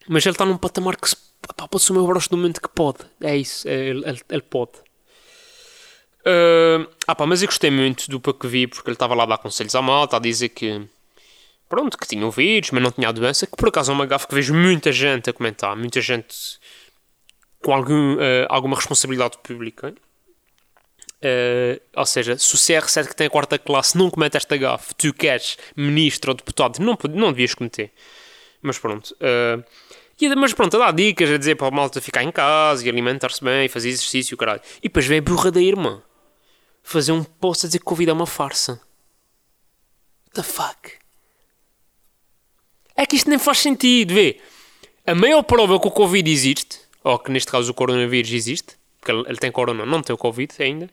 Mas 0.08 0.24
ele 0.24 0.34
está 0.34 0.44
num 0.44 0.56
patamar 0.56 0.96
que 0.96 1.08
se, 1.08 1.16
pá, 1.56 1.68
pode 1.68 1.84
ser 1.84 1.92
o 1.92 1.96
meu 1.96 2.06
broche 2.06 2.28
do 2.28 2.36
momento 2.36 2.60
que 2.60 2.68
pode. 2.68 2.98
É 3.20 3.36
isso, 3.36 3.68
é, 3.68 3.74
ele, 3.74 4.08
ele, 4.08 4.20
ele 4.30 4.42
pode. 4.42 4.72
Uh, 6.20 6.88
ah 7.06 7.14
pá, 7.14 7.26
mas 7.26 7.42
eu 7.42 7.48
gostei 7.48 7.70
muito 7.70 8.10
do 8.10 8.20
pouco 8.20 8.40
que 8.40 8.46
vi, 8.46 8.66
porque 8.66 8.88
ele 8.88 8.94
estava 8.94 9.14
lá 9.14 9.22
a 9.22 9.26
dar 9.26 9.38
conselhos 9.38 9.74
à 9.74 9.80
malta, 9.80 10.16
a 10.16 10.20
dizer 10.20 10.50
que 10.50 10.86
pronto, 11.68 11.96
que 11.98 12.06
tinha 12.06 12.26
o 12.26 12.30
vírus, 12.30 12.70
mas 12.70 12.82
não 12.82 12.90
tinha 12.90 13.08
a 13.08 13.12
doença, 13.12 13.46
que 13.46 13.56
por 13.56 13.68
acaso 13.68 13.92
é 13.92 13.94
uma 13.94 14.06
gafe 14.06 14.26
que 14.26 14.34
vejo 14.34 14.54
muita 14.54 14.90
gente 14.90 15.28
a 15.28 15.32
comentar, 15.32 15.76
muita 15.76 16.00
gente 16.00 16.58
com 17.62 17.72
algum, 17.72 18.14
uh, 18.14 18.46
alguma 18.48 18.76
responsabilidade 18.76 19.38
pública. 19.42 19.94
Uh, 21.20 21.80
ou 21.96 22.06
seja, 22.06 22.38
se 22.38 22.54
o 22.54 22.58
CR7 22.58 23.08
que 23.08 23.16
tem 23.16 23.26
a 23.26 23.30
quarta 23.30 23.58
classe 23.58 23.98
não 23.98 24.08
comete 24.08 24.36
esta 24.36 24.56
gafe, 24.56 24.94
tu 24.94 25.12
queres 25.12 25.58
ministro 25.76 26.30
ou 26.30 26.36
deputado, 26.36 26.78
não, 26.78 26.96
não 27.10 27.32
devias 27.32 27.54
cometer. 27.54 27.92
Mas 28.62 28.78
pronto. 28.78 29.14
Uh, 29.14 29.64
e, 30.20 30.34
mas 30.34 30.52
pronto, 30.52 30.76
a 30.76 30.86
dar 30.86 30.92
dicas, 30.92 31.30
a 31.30 31.36
dizer 31.36 31.56
para 31.56 31.68
a 31.68 31.70
malta 31.70 32.00
ficar 32.00 32.22
em 32.22 32.32
casa 32.32 32.84
e 32.84 32.88
alimentar-se 32.88 33.42
bem, 33.42 33.68
fazer 33.68 33.88
exercício, 33.88 34.36
caralho. 34.36 34.60
E 34.78 34.88
depois 34.88 35.06
vem 35.06 35.18
a 35.18 35.22
burra 35.22 35.50
da 35.50 35.60
irmã 35.60 36.02
fazer 36.82 37.12
um 37.12 37.22
post 37.22 37.66
a 37.66 37.68
dizer 37.68 37.78
que 37.78 37.84
Covid 37.84 38.10
é 38.10 38.12
uma 38.12 38.26
farsa. 38.26 38.80
What 40.26 40.34
the 40.34 40.42
fuck? 40.42 40.92
É 42.96 43.06
que 43.06 43.16
isto 43.16 43.30
nem 43.30 43.38
faz 43.38 43.58
sentido, 43.58 44.14
vê. 44.14 44.40
A 45.06 45.14
maior 45.14 45.42
prova 45.42 45.78
que 45.78 45.86
o 45.86 45.90
Covid 45.90 46.30
existe, 46.30 46.80
ou 47.04 47.18
que 47.18 47.30
neste 47.30 47.50
caso 47.50 47.70
o 47.70 47.74
coronavírus 47.74 48.32
existe, 48.32 48.76
porque 48.98 49.12
ele, 49.12 49.38
tem 49.38 49.52
corona, 49.52 49.86
não 49.86 50.02
tem 50.02 50.12
o 50.12 50.18
Covid 50.18 50.52
ainda, 50.58 50.90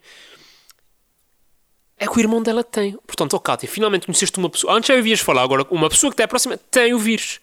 é 1.98 2.08
que 2.08 2.18
o 2.18 2.20
irmão 2.20 2.44
dela 2.44 2.64
tem. 2.64 2.98
Portanto, 3.08 3.34
ó 3.34 3.38
oh, 3.38 3.40
Kátia, 3.40 3.70
finalmente 3.70 4.06
conheceste 4.06 4.38
uma 4.38 4.50
pessoa. 4.50 4.74
Antes 4.74 4.90
já 4.90 4.96
ouvias 4.96 5.20
falar, 5.20 5.44
agora 5.44 5.66
uma 5.72 5.90
pessoa 5.90 6.12
que 6.12 6.16
está 6.16 6.28
próxima 6.28 6.58
tem 6.58 6.94
o 6.94 7.00
vírus. 7.00 7.40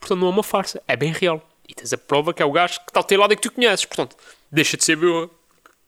Portanto, 0.00 0.18
não 0.18 0.28
é 0.28 0.30
uma 0.30 0.42
farsa, 0.42 0.82
é 0.88 0.96
bem 0.96 1.12
real. 1.12 1.46
E 1.68 1.74
tens 1.74 1.92
a 1.92 1.98
prova 1.98 2.34
que 2.34 2.42
é 2.42 2.44
o 2.44 2.50
gajo 2.50 2.80
que 2.80 2.90
está 2.90 2.98
ao 2.98 3.04
teu 3.04 3.20
lado 3.20 3.32
e 3.32 3.36
que 3.36 3.42
tu 3.42 3.52
conheces. 3.52 3.84
Portanto, 3.84 4.16
deixa 4.50 4.76
de 4.76 4.84
ser 4.84 4.96
boa. 4.96 5.30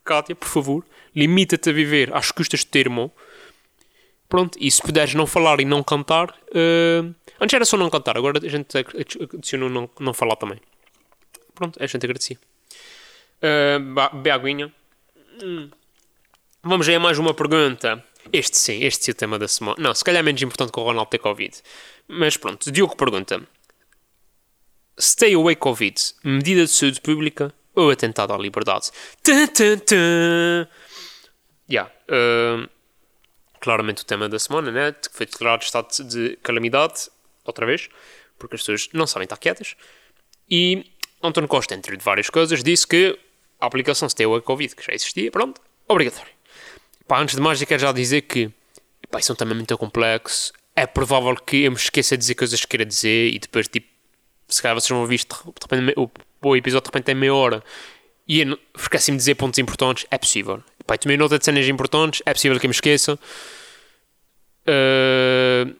Kátia, 0.04 0.34
por 0.34 0.48
favor, 0.48 0.84
limita-te 1.14 1.70
a 1.70 1.72
viver 1.72 2.14
às 2.14 2.30
custas 2.30 2.64
do 2.64 2.70
teu 2.70 2.80
irmão. 2.80 3.10
Pronto, 4.28 4.58
e 4.60 4.70
se 4.70 4.80
puderes 4.80 5.14
não 5.14 5.26
falar 5.26 5.60
e 5.60 5.64
não 5.64 5.82
cantar. 5.82 6.30
Uh... 6.48 7.14
Antes 7.40 7.54
era 7.54 7.64
só 7.64 7.76
não 7.76 7.90
cantar, 7.90 8.16
agora 8.16 8.40
a 8.42 8.48
gente 8.48 8.76
adicionou 9.34 9.68
não, 9.68 9.90
não 9.98 10.14
falar 10.14 10.36
também. 10.36 10.60
Pronto, 11.54 11.82
a 11.82 11.86
gente 11.86 12.04
agradecia. 12.04 12.38
Uh, 13.42 14.18
Beaguinha. 14.22 14.72
Hum. 15.42 15.70
Vamos 16.62 16.88
aí 16.88 16.94
a 16.94 17.00
mais 17.00 17.18
uma 17.18 17.34
pergunta. 17.34 18.04
Este 18.32 18.56
sim, 18.56 18.84
este 18.84 19.10
é 19.10 19.12
o 19.12 19.14
tema 19.14 19.38
da 19.38 19.48
semana. 19.48 19.76
Não, 19.78 19.94
se 19.94 20.04
calhar 20.04 20.20
é 20.20 20.22
menos 20.22 20.40
importante 20.40 20.70
que 20.70 20.78
o 20.78 20.82
Ronaldo 20.84 21.10
ter 21.10 21.18
Covid. 21.18 21.60
Mas 22.06 22.36
pronto, 22.36 22.70
Diogo 22.70 22.96
pergunta: 22.96 23.42
Stay 24.98 25.34
away 25.34 25.56
Covid, 25.56 25.96
medida 26.22 26.64
de 26.64 26.70
saúde 26.70 27.00
pública 27.00 27.52
ou 27.74 27.90
atentado 27.90 28.32
à 28.32 28.38
liberdade. 28.38 28.90
Tum, 29.22 29.46
tum, 29.46 29.78
tum. 29.78 30.66
Yeah. 31.70 31.90
Uh, 32.08 32.68
claramente 33.60 34.02
o 34.02 34.04
tema 34.04 34.28
da 34.28 34.38
semana, 34.38 34.70
né? 34.70 34.92
Que 34.92 35.08
foi 35.10 35.26
declarado 35.26 35.62
estado 35.62 35.88
de 36.04 36.36
calamidade, 36.42 37.08
outra 37.44 37.64
vez, 37.64 37.88
porque 38.38 38.56
as 38.56 38.62
pessoas 38.62 38.88
não 38.92 39.06
sabem 39.06 39.24
estar 39.24 39.36
quietas. 39.36 39.76
E 40.50 40.84
António 41.22 41.48
Costa, 41.48 41.74
entre 41.74 41.96
várias 41.96 42.28
coisas, 42.28 42.62
disse 42.62 42.86
que 42.86 43.18
a 43.60 43.66
aplicação 43.66 44.08
Stay 44.08 44.26
Away 44.26 44.42
Covid, 44.42 44.74
que 44.74 44.84
já 44.84 44.92
existia, 44.92 45.30
pronto, 45.30 45.60
obrigatório. 45.88 46.32
Pá, 47.06 47.20
antes 47.20 47.36
de 47.36 47.40
mais, 47.40 47.60
eu 47.60 47.66
quero 47.66 47.80
já 47.80 47.92
dizer 47.92 48.22
que 48.22 48.50
pá, 49.10 49.20
isso 49.20 49.30
é 49.30 49.34
um 49.34 49.36
tema 49.36 49.54
muito 49.54 49.76
complexo. 49.78 50.52
É 50.74 50.86
provável 50.86 51.36
que 51.36 51.64
eu 51.64 51.70
me 51.70 51.76
esqueça 51.76 52.16
de 52.16 52.20
dizer 52.20 52.34
coisas 52.34 52.60
que 52.60 52.66
queira 52.66 52.84
dizer 52.84 53.32
e 53.32 53.38
depois, 53.38 53.68
tipo, 53.68 53.91
se 54.54 54.62
calhar 54.62 54.78
vocês 54.78 54.88
vão 54.88 55.00
ouvir 55.00 55.16
isto, 55.16 55.34
de 55.44 55.76
repente, 55.76 55.94
o, 55.98 56.10
o 56.48 56.56
episódio 56.56 56.84
de 56.84 56.88
repente 56.88 57.04
tem 57.04 57.14
meia 57.14 57.34
hora 57.34 57.62
e 58.26 58.40
eu 58.40 58.58
esqueci-me 58.76 59.16
de 59.16 59.20
dizer 59.20 59.34
pontos 59.34 59.58
importantes, 59.58 60.06
é 60.10 60.18
possível. 60.18 60.62
Pá, 60.86 60.96
tomei 60.96 61.16
nota 61.16 61.38
de 61.38 61.44
cenas 61.44 61.68
importantes, 61.68 62.22
é 62.24 62.32
possível 62.32 62.58
que 62.58 62.66
eu 62.66 62.68
me 62.68 62.74
esqueça. 62.74 63.18
Uh, 64.66 65.74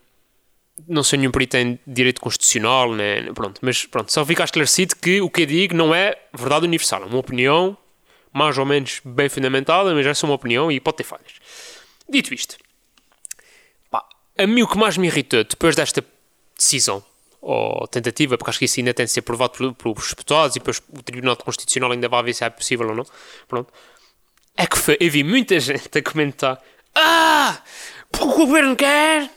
não 0.89 1.03
sou 1.03 1.19
nenhum 1.19 1.31
perito 1.31 1.57
em 1.57 1.79
direito 1.87 2.21
constitucional, 2.21 2.93
né? 2.93 3.33
pronto, 3.33 3.61
mas 3.63 3.87
pronto, 3.87 4.13
só 4.13 4.25
fica 4.25 4.43
esclarecido 4.43 4.97
que 4.97 5.21
o 5.21 5.31
que 5.31 5.43
eu 5.43 5.47
digo 5.47 5.75
não 5.75 5.95
é 5.95 6.17
verdade 6.33 6.67
universal, 6.67 7.03
é 7.03 7.07
uma 7.07 7.19
opinião 7.19 7.77
mais 8.33 8.57
ou 8.59 8.65
menos 8.65 9.01
bem 9.05 9.29
fundamentada, 9.29 9.95
mas 9.95 10.07
essa 10.07 10.25
é 10.25 10.29
uma 10.29 10.35
opinião 10.35 10.73
e 10.73 10.81
pode 10.81 10.97
ter 10.97 11.05
falhas. 11.05 11.35
Dito 12.09 12.35
isto, 12.35 12.57
pá, 13.91 14.05
a 14.37 14.47
mim 14.47 14.63
o 14.63 14.69
que 14.69 14.79
mais 14.79 14.97
me 14.97 15.07
irritou 15.07 15.45
depois 15.45 15.77
desta 15.77 16.05
decisão 16.57 17.05
ou 17.43 17.89
tentativa, 17.89 18.39
porque 18.39 18.51
acho 18.51 18.59
que 18.61 18.67
isso 18.67 18.79
ainda 18.79 18.95
tem 18.95 19.05
de 19.05 19.11
ser 19.13 19.23
provado 19.23 19.75
pelos 19.75 20.09
deputados 20.11 20.55
e 20.55 20.61
depois 20.61 20.81
o 20.97 21.03
Tribunal 21.03 21.37
Constitucional 21.37 21.91
ainda 21.91 22.09
vai 22.09 22.23
ver 22.23 22.35
se 22.35 22.45
é 22.45 22.51
possível 22.51 22.89
ou 22.89 22.95
não, 22.95 23.05
pronto, 23.49 23.73
é 24.57 24.67
que 24.67 24.79
foi, 24.79 24.97
eu 25.01 25.11
vi 25.11 25.25
muita 25.25 25.59
gente 25.59 25.99
a 25.99 26.03
comentar 26.03 26.63
Ah, 26.95 27.61
porque 28.11 28.27
o 28.27 28.47
governo 28.47 28.77
quer 28.77 29.29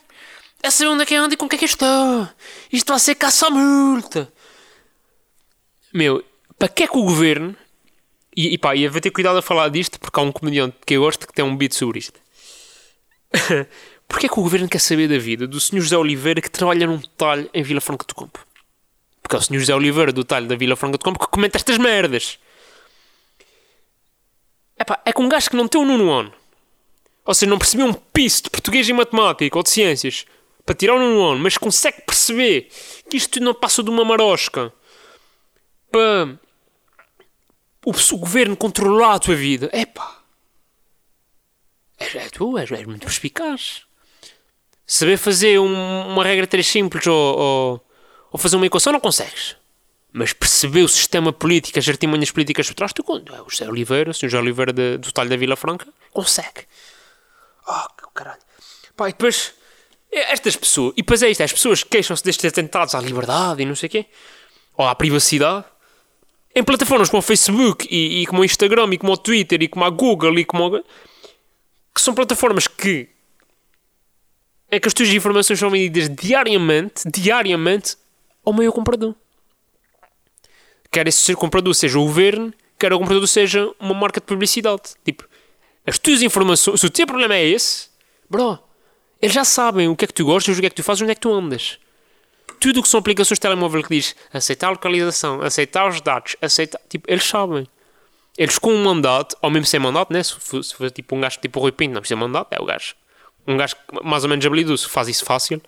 é 0.61 0.69
saber 0.69 0.89
onde 0.89 1.03
é 1.03 1.05
que 1.05 1.15
anda 1.15 1.33
e 1.33 1.37
com 1.37 1.45
o 1.45 1.49
que 1.49 1.55
é 1.55 1.59
que 1.59 1.65
estou. 1.65 2.27
Isto 2.71 2.91
vai 2.91 2.99
ser 2.99 3.15
caça 3.15 3.47
à 3.47 3.49
multa. 3.51 4.31
Meu, 5.93 6.23
para 6.57 6.67
que 6.67 6.83
é 6.83 6.87
que 6.87 6.97
o 6.97 7.03
governo. 7.03 7.55
E, 8.35 8.53
e 8.53 8.57
pá, 8.57 8.75
ia 8.75 8.91
ter 8.99 9.11
cuidado 9.11 9.37
a 9.37 9.41
falar 9.41 9.69
disto 9.69 9.99
porque 9.99 10.19
há 10.19 10.23
um 10.23 10.31
comediante 10.31 10.77
que 10.85 10.95
eu 10.95 11.01
gosto 11.01 11.27
que 11.27 11.33
tem 11.33 11.45
um 11.45 11.55
beat 11.55 11.73
sobre 11.73 11.99
isto. 11.99 12.19
Porquê 14.07 14.27
é 14.27 14.29
que 14.29 14.39
o 14.39 14.43
governo 14.43 14.69
quer 14.69 14.79
saber 14.79 15.07
da 15.07 15.17
vida 15.17 15.47
do 15.47 15.59
Sr. 15.59 15.81
José 15.81 15.97
Oliveira 15.97 16.41
que 16.41 16.49
trabalha 16.49 16.87
num 16.87 17.01
talho 17.01 17.49
em 17.53 17.63
Vila 17.63 17.81
Franca 17.81 18.05
do 18.05 18.15
Campo? 18.15 18.45
Porque 19.21 19.35
é 19.35 19.39
o 19.39 19.41
Sr. 19.41 19.59
José 19.59 19.75
Oliveira 19.75 20.11
do 20.11 20.23
talho 20.23 20.47
da 20.47 20.55
Vila 20.55 20.75
Franca 20.75 20.97
do 20.97 21.03
Campo 21.03 21.19
que 21.19 21.27
comenta 21.27 21.57
estas 21.57 21.77
merdas. 21.77 22.39
Epá, 24.79 25.01
é 25.05 25.11
com 25.11 25.23
um 25.23 25.29
gajo 25.29 25.49
que 25.49 25.55
não 25.55 25.67
tem 25.67 25.81
um 25.81 25.85
nono 25.85 26.11
ano. 26.11 26.33
Ou 27.25 27.33
seja, 27.33 27.49
não 27.49 27.57
percebeu 27.57 27.87
um 27.87 27.93
piso 27.93 28.43
de 28.43 28.49
português 28.49 28.87
e 28.87 28.93
matemática 28.93 29.57
ou 29.57 29.63
de 29.63 29.69
ciências 29.69 30.25
para 30.65 30.75
tirar 30.75 30.95
um 30.95 31.23
ano, 31.23 31.39
mas 31.39 31.57
consegue 31.57 32.01
perceber 32.01 32.69
que 33.09 33.17
isto 33.17 33.39
não 33.39 33.53
passa 33.53 33.81
de 33.81 33.89
uma 33.89 34.05
marosca 34.05 34.71
para 35.91 36.37
o, 37.85 37.91
o 37.91 38.17
governo 38.17 38.55
controlar 38.55 39.15
a 39.15 39.19
tua 39.19 39.35
vida. 39.35 39.69
Epá, 39.73 40.23
é, 41.97 42.17
é 42.17 42.29
tu, 42.29 42.57
és, 42.57 42.71
és 42.71 42.85
muito 42.85 43.05
perspicaz. 43.05 43.84
Saber 44.87 45.17
fazer 45.17 45.59
um, 45.59 46.07
uma 46.07 46.23
regra 46.23 46.45
3 46.45 46.65
simples 46.65 47.07
ou, 47.07 47.15
ou, 47.15 47.85
ou, 48.31 48.39
fazer 48.39 48.55
uma 48.55 48.65
equação 48.65 48.93
não 48.93 48.99
consegues. 48.99 49.55
Mas 50.13 50.31
perceber 50.31 50.83
o 50.83 50.87
sistema 50.87 51.33
político, 51.33 51.77
as 51.77 51.89
artimanhas 51.89 52.31
políticas 52.31 52.67
por 52.67 52.75
trás, 52.75 52.93
tu, 52.93 53.03
o 53.07 53.49
José 53.49 53.67
Oliveira, 53.67 54.11
o 54.11 54.13
Sr. 54.13 54.29
José 54.29 54.39
Oliveira 54.39 54.71
de, 54.71 54.97
do 54.97 55.11
Talho 55.11 55.29
da 55.29 55.35
Vila 55.35 55.55
Franca, 55.55 55.87
consegue. 56.11 56.67
Oh, 57.67 58.09
caralho. 58.13 58.39
Pá, 58.95 59.09
e 59.09 59.11
depois 59.11 59.53
é, 60.11 60.31
estas 60.31 60.55
pessoas, 60.55 60.93
e 60.95 61.01
depois 61.01 61.21
é 61.21 61.29
isto, 61.29 61.43
as 61.43 61.51
pessoas 61.51 61.83
queixam-se 61.83 62.23
destes 62.23 62.45
atentados 62.45 62.95
à 62.95 63.01
liberdade 63.01 63.61
e 63.61 63.65
não 63.65 63.75
sei 63.75 63.87
o 63.87 63.89
quê, 63.89 64.05
ou 64.77 64.87
à 64.87 64.95
privacidade, 64.95 65.65
em 66.55 66.63
plataformas 66.63 67.09
como 67.09 67.19
o 67.19 67.21
Facebook 67.21 67.85
e, 67.91 68.21
e 68.21 68.25
como 68.25 68.41
o 68.41 68.45
Instagram 68.45 68.93
e 68.93 68.97
como 68.97 69.11
o 69.11 69.17
Twitter 69.17 69.61
e 69.61 69.67
como 69.67 69.83
a 69.83 69.89
Google 69.89 70.39
e 70.39 70.45
como 70.45 70.81
que 71.93 72.01
são 72.01 72.15
plataformas 72.15 72.65
que 72.67 73.09
é 74.75 74.79
que 74.79 74.87
as 74.87 74.93
tuas 74.93 75.09
informações 75.09 75.57
são 75.57 75.69
vendidas 75.69 76.09
diariamente, 76.09 77.09
diariamente 77.09 77.95
ao 78.43 78.53
meio 78.53 78.71
comprador. 78.73 79.15
Quer 80.91 81.07
esse 81.07 81.33
comprador 81.33 81.73
seja 81.73 81.97
o 81.97 82.03
governo, 82.03 82.53
quer 82.77 82.91
o 82.91 82.99
comprador 82.99 83.27
seja 83.27 83.71
uma 83.79 83.93
marca 83.93 84.19
de 84.19 84.25
publicidade. 84.25 84.81
Tipo, 85.03 85.25
as 85.87 85.97
tuas 85.97 86.21
informações, 86.21 86.79
se 86.79 86.85
o 86.85 86.89
teu 86.89 87.07
problema 87.07 87.35
é 87.35 87.45
esse, 87.45 87.87
bro, 88.29 88.59
eles 89.21 89.33
já 89.33 89.45
sabem 89.45 89.87
o 89.87 89.95
que 89.95 90.05
é 90.05 90.07
que 90.07 90.13
tu 90.13 90.25
gostas, 90.25 90.57
o 90.57 90.59
que 90.59 90.67
é 90.67 90.69
que 90.69 90.75
tu 90.75 90.83
fazes, 90.83 91.01
onde 91.01 91.11
é 91.11 91.15
que 91.15 91.21
tu 91.21 91.33
andas. 91.33 91.79
Tudo 92.59 92.79
o 92.79 92.83
que 92.83 92.89
são 92.89 92.99
aplicações 92.99 93.37
de 93.37 93.41
telemóvel 93.41 93.81
que 93.81 93.95
diz 93.95 94.15
aceitar 94.33 94.67
a 94.67 94.71
localização, 94.71 95.41
aceitar 95.41 95.87
os 95.87 96.01
dados, 96.01 96.35
aceitar. 96.41 96.81
Tipo, 96.89 97.09
eles 97.09 97.23
sabem. 97.23 97.67
Eles 98.37 98.59
com 98.59 98.73
um 98.73 98.83
mandato, 98.83 99.37
ou 99.41 99.49
mesmo 99.49 99.65
sem 99.65 99.79
mandato, 99.79 100.11
né? 100.11 100.21
Se 100.21 100.33
for, 100.33 100.91
tipo 100.91 101.15
um 101.15 101.21
gajo 101.21 101.39
tipo 101.39 101.59
Rui 101.59 101.71
Pinto, 101.71 101.93
não 101.93 102.01
precisa 102.01 102.19
mandato, 102.19 102.51
é 102.51 102.61
o 102.61 102.65
gajo. 102.65 102.93
Um 103.47 103.57
gajo 103.57 103.75
mais 104.03 104.23
ou 104.23 104.29
menos 104.29 104.45
habilidoso 104.45 104.89
faz 104.89 105.07
isso 105.07 105.25
fácil. 105.25 105.61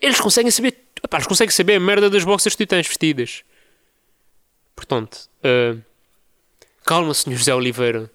Eles 0.00 0.20
conseguem 0.20 0.50
saber. 0.50 0.78
Eles 1.12 1.26
conseguem 1.26 1.52
saber 1.52 1.76
a 1.76 1.80
merda 1.80 2.08
das 2.08 2.24
boxers 2.24 2.54
que 2.54 2.64
tu 2.64 2.68
tens 2.68 2.86
vestidas. 2.86 3.42
Portanto, 4.74 5.28
uh, 5.44 5.80
calma, 6.84 7.12
Sr. 7.12 7.36
José 7.36 7.54
Oliveira 7.54 8.10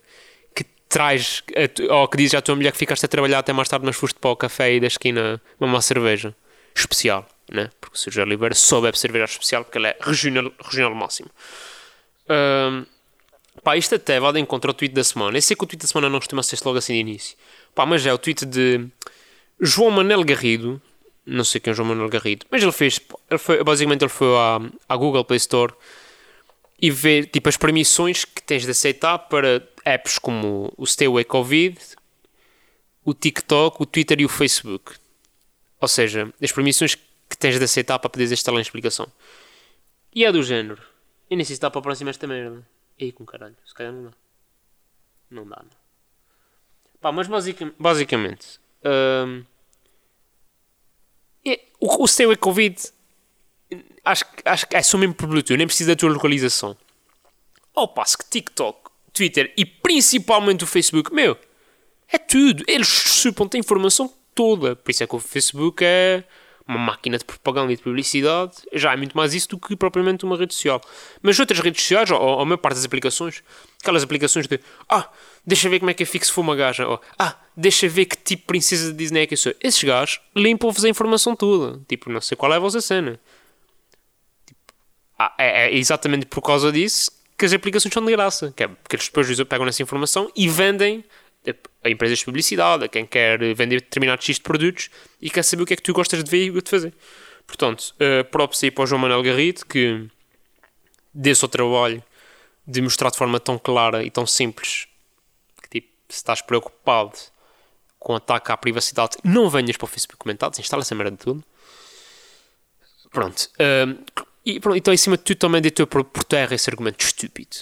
traz, 0.89 1.43
ou 1.89 2.07
que 2.07 2.17
dizes 2.17 2.35
à 2.35 2.41
tua 2.41 2.55
mulher 2.55 2.71
que 2.71 2.77
ficaste 2.77 3.05
a 3.05 3.07
trabalhar 3.07 3.39
até 3.39 3.53
mais 3.53 3.67
tarde, 3.67 3.85
mas 3.85 3.95
foste 3.95 4.19
para 4.19 4.31
o 4.31 4.35
café 4.35 4.73
e 4.73 4.79
da 4.79 4.87
esquina 4.87 5.41
uma 5.59 5.81
cerveja 5.81 6.35
especial, 6.75 7.27
né? 7.51 7.69
Porque 7.79 7.95
o 7.95 7.99
Sérgio 7.99 8.23
Oliveira 8.23 8.55
só 8.55 8.79
bebe 8.79 8.97
cerveja 8.97 9.25
especial 9.25 9.63
porque 9.63 9.77
ele 9.77 9.87
é 9.87 9.97
regional, 9.99 10.51
regional 10.63 10.95
máximo. 10.95 11.29
Um, 12.29 12.85
pá, 13.63 13.75
isto 13.75 13.95
até 13.95 14.19
vai 14.19 14.33
de 14.33 14.39
encontro 14.39 14.69
ao 14.69 14.73
tweet 14.73 14.93
da 14.93 15.03
semana. 15.03 15.37
Eu 15.37 15.41
sei 15.41 15.55
que 15.55 15.63
o 15.63 15.67
tweet 15.67 15.81
da 15.81 15.87
semana 15.87 16.09
não 16.09 16.19
costuma 16.19 16.43
ser 16.43 16.59
logo 16.63 16.77
assim 16.77 16.93
de 16.93 16.99
início, 16.99 17.37
pá, 17.74 17.86
mas 17.86 18.05
é 18.05 18.13
o 18.13 18.17
tweet 18.17 18.45
de 18.45 18.88
João 19.59 19.91
Manel 19.91 20.24
Garrido. 20.24 20.81
Não 21.25 21.43
sei 21.43 21.59
quem 21.59 21.71
é 21.71 21.74
João 21.74 21.89
Manuel 21.89 22.07
Garrido, 22.07 22.45
mas 22.50 22.63
ele 22.63 22.71
fez, 22.71 23.01
ele 23.29 23.38
foi, 23.38 23.62
basicamente 23.62 24.01
ele 24.01 24.09
foi 24.09 24.27
à, 24.38 24.62
à 24.88 24.95
Google 24.95 25.25
Play 25.25 25.36
Store 25.36 25.74
e 26.81 26.89
ver 26.89 27.25
tipo 27.25 27.50
as 27.50 27.57
permissões 27.57 28.24
que 28.24 28.41
tens 28.41 28.63
de 28.63 28.71
aceitar 28.71 29.17
para 29.19 29.67
apps 29.83 30.17
como 30.17 30.71
o 30.77 30.86
Stay 30.86 31.05
Away 31.07 31.25
Covid, 31.25 31.77
o 33.03 33.13
TikTok, 33.13 33.81
o 33.81 33.86
Twitter 33.86 34.21
e 34.21 34.25
o 34.25 34.29
Facebook. 34.29 34.95
Ou 35.81 35.88
seja, 35.89 36.33
as 36.41 36.51
permissões 36.53 36.95
que 36.95 37.38
tens 37.38 37.57
de 37.57 37.63
aceitar 37.65 38.00
para 38.00 38.09
poderes 38.09 38.31
instalar 38.31 38.59
em 38.59 38.62
explicação. 38.62 39.12
E 40.13 40.24
é 40.24 40.31
do 40.31 40.41
género. 40.41 40.81
Eu 41.29 41.36
nem 41.36 41.45
sei 41.45 41.55
se 41.55 41.62
dá 41.62 41.69
para 41.69 41.79
aproximar 41.79 42.12
esta 42.12 42.25
merda. 42.25 42.65
Ei, 42.97 43.12
com 43.12 43.25
caralho. 43.25 43.55
Se 43.65 43.74
calhar 43.74 43.91
não 43.91 44.03
dá. 44.03 44.12
Não 45.29 45.47
dá, 45.47 45.62
não. 45.62 45.76
Pá, 46.99 47.11
mas 47.11 47.27
basicamente. 47.27 47.75
basicamente 47.79 48.59
um, 48.83 49.43
é, 51.45 51.61
o, 51.79 52.03
o 52.03 52.07
Stay 52.07 52.25
Away 52.25 52.37
Covid. 52.37 52.77
Acho, 54.03 54.25
acho 54.45 54.67
que 54.67 54.77
é 54.77 54.81
só 54.81 54.97
mesmo 54.97 55.13
por 55.13 55.27
Bluetooth. 55.27 55.57
Nem 55.57 55.67
precisa 55.67 55.91
da 55.91 55.95
tua 55.95 56.09
localização. 56.09 56.77
Ao 57.75 57.87
passo 57.87 58.17
que 58.17 58.25
TikTok 58.25 58.89
Twitter 59.13 59.53
e 59.57 59.65
principalmente 59.65 60.63
o 60.63 60.67
Facebook, 60.67 61.13
meu, 61.13 61.37
é 62.07 62.17
tudo. 62.17 62.63
Eles 62.67 62.87
supõem 62.87 63.49
a 63.55 63.57
informação 63.57 64.11
toda. 64.33 64.75
Por 64.75 64.91
isso 64.91 65.03
é 65.03 65.07
que 65.07 65.15
o 65.15 65.19
Facebook 65.19 65.83
é 65.83 66.23
uma 66.67 66.77
máquina 66.77 67.17
de 67.17 67.24
propaganda 67.25 67.71
e 67.71 67.75
de 67.75 67.81
publicidade. 67.81 68.53
Já 68.74 68.93
é 68.93 68.97
muito 68.97 69.15
mais 69.15 69.33
isso 69.33 69.50
do 69.50 69.59
que 69.59 69.75
propriamente 69.75 70.25
uma 70.25 70.38
rede 70.38 70.53
social. 70.53 70.81
Mas 71.21 71.39
outras 71.39 71.59
redes 71.59 71.81
sociais, 71.81 72.12
ou, 72.12 72.19
ou 72.19 72.41
a 72.41 72.45
maior 72.45 72.57
parte 72.57 72.75
das 72.75 72.86
aplicações, 72.86 73.41
aquelas 73.81 74.03
aplicações 74.03 74.47
de 74.47 74.59
ah, 74.89 75.09
deixa 75.45 75.69
ver 75.69 75.79
como 75.79 75.89
é 75.89 75.93
que 75.93 76.03
é 76.03 76.05
fixo 76.05 76.33
for 76.33 76.41
uma 76.41 76.55
gaja, 76.55 76.88
ou 76.88 77.01
ah, 77.17 77.36
deixa 77.55 77.88
ver 77.88 78.05
que 78.05 78.17
tipo 78.17 78.41
de 78.41 78.47
princesa 78.47 78.91
de 78.91 78.97
Disney 78.97 79.21
é 79.21 79.27
que 79.27 79.33
eu 79.33 79.38
sou. 79.38 79.53
Esses 79.62 79.83
gajos 79.83 80.19
limpam-vos 80.36 80.83
a 80.83 80.89
informação 80.89 81.36
toda. 81.36 81.79
Tipo, 81.88 82.09
não 82.09 82.21
sei 82.21 82.36
qual 82.36 82.51
é 82.51 82.57
a 82.57 82.59
vossa 82.59 82.81
cena. 82.81 83.19
Tipo, 84.45 84.59
ah, 85.17 85.33
é, 85.38 85.67
é 85.67 85.75
exatamente 85.77 86.25
por 86.25 86.41
causa 86.41 86.71
disso 86.71 87.12
que 87.38 87.45
as 87.45 87.53
aplicações 87.53 87.93
são 87.93 88.03
de 88.03 88.12
graça. 88.12 88.51
Que 88.55 88.63
é 88.63 88.67
porque 88.67 88.95
eles 88.95 89.05
depois 89.05 89.43
pegam 89.43 89.67
essa 89.67 89.81
informação 89.81 90.29
e 90.36 90.50
vendem 90.50 91.05
a 91.83 91.89
empresas 91.89 92.19
de 92.19 92.25
publicidade, 92.25 92.85
a 92.85 92.87
quem 92.87 93.05
quer 93.05 93.39
vender 93.53 93.81
determinados 93.81 94.25
X 94.25 94.37
de 94.37 94.41
produtos 94.41 94.89
e 95.21 95.29
quer 95.29 95.43
saber 95.43 95.63
o 95.63 95.65
que 95.65 95.73
é 95.73 95.75
que 95.75 95.83
tu 95.83 95.93
gostas 95.93 96.23
de 96.23 96.29
ver 96.29 96.47
e 96.47 96.61
de 96.61 96.69
fazer. 96.69 96.93
Portanto, 97.45 97.93
uh, 97.95 98.23
props 98.25 98.63
aí 98.63 98.71
para 98.71 98.83
o 98.83 98.87
João 98.87 98.99
Manuel 99.01 99.23
Garrido 99.23 99.65
que 99.65 100.05
desse 101.13 101.45
o 101.45 101.47
trabalho 101.47 102.03
de 102.65 102.81
mostrar 102.81 103.09
de 103.09 103.17
forma 103.17 103.39
tão 103.39 103.57
clara 103.57 104.03
e 104.03 104.11
tão 104.11 104.27
simples 104.27 104.87
que 105.61 105.81
tipo, 105.81 105.89
se 106.09 106.17
estás 106.17 106.41
preocupado 106.41 107.17
com 107.97 108.15
ataque 108.15 108.51
à 108.51 108.57
privacidade, 108.57 109.17
não 109.23 109.49
venhas 109.49 109.77
para 109.77 109.85
o 109.85 109.87
Facebook 109.87 110.17
comentar, 110.17 110.51
instala 110.57 110.81
essa 110.81 110.93
merda 110.95 111.11
de 111.11 111.17
tudo. 111.17 111.43
Pronto. 113.11 113.49
Uh, 113.55 114.27
E 114.47 114.61
pronto, 114.61 114.77
então, 114.77 114.93
em 114.93 114.97
cima 114.97 115.17
de 115.17 115.23
tudo, 115.23 115.37
também 115.39 115.61
deitou 115.61 115.85
por 115.85 116.23
terra 116.23 116.55
esse 116.55 116.69
argumento 116.69 117.03
estúpido. 117.03 117.57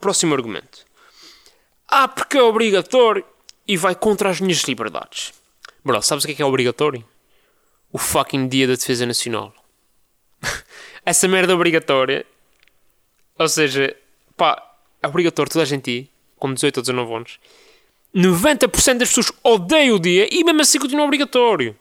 Próximo 0.00 0.34
argumento. 0.34 0.86
Ah, 1.88 2.06
porque 2.06 2.36
é 2.36 2.42
obrigatório 2.42 3.24
e 3.66 3.76
vai 3.76 3.94
contra 3.94 4.28
as 4.28 4.40
minhas 4.40 4.62
liberdades. 4.64 5.32
Bro, 5.82 6.02
sabes 6.02 6.24
o 6.24 6.26
que 6.26 6.34
é 6.34 6.36
que 6.36 6.42
é 6.42 6.44
obrigatório? 6.44 7.02
O 7.90 7.96
fucking 7.96 8.46
Dia 8.46 8.66
da 8.66 8.74
Defesa 8.74 9.06
Nacional. 9.06 9.54
Essa 11.04 11.26
merda 11.26 11.54
obrigatória. 11.54 12.26
Ou 13.38 13.48
seja, 13.48 13.96
pá, 14.36 14.62
é 15.02 15.08
obrigatório 15.08 15.50
toda 15.50 15.62
a 15.62 15.66
gente 15.66 15.90
ir, 15.90 16.10
com 16.36 16.52
18 16.52 16.76
ou 16.76 16.82
19 16.82 17.14
anos. 17.14 17.40
90% 18.14 18.98
das 18.98 19.08
pessoas 19.08 19.32
odeiam 19.42 19.96
o 19.96 19.98
dia 19.98 20.28
e 20.30 20.44
mesmo 20.44 20.60
assim 20.60 20.78
continua 20.78 21.04
obrigatório. 21.04 21.74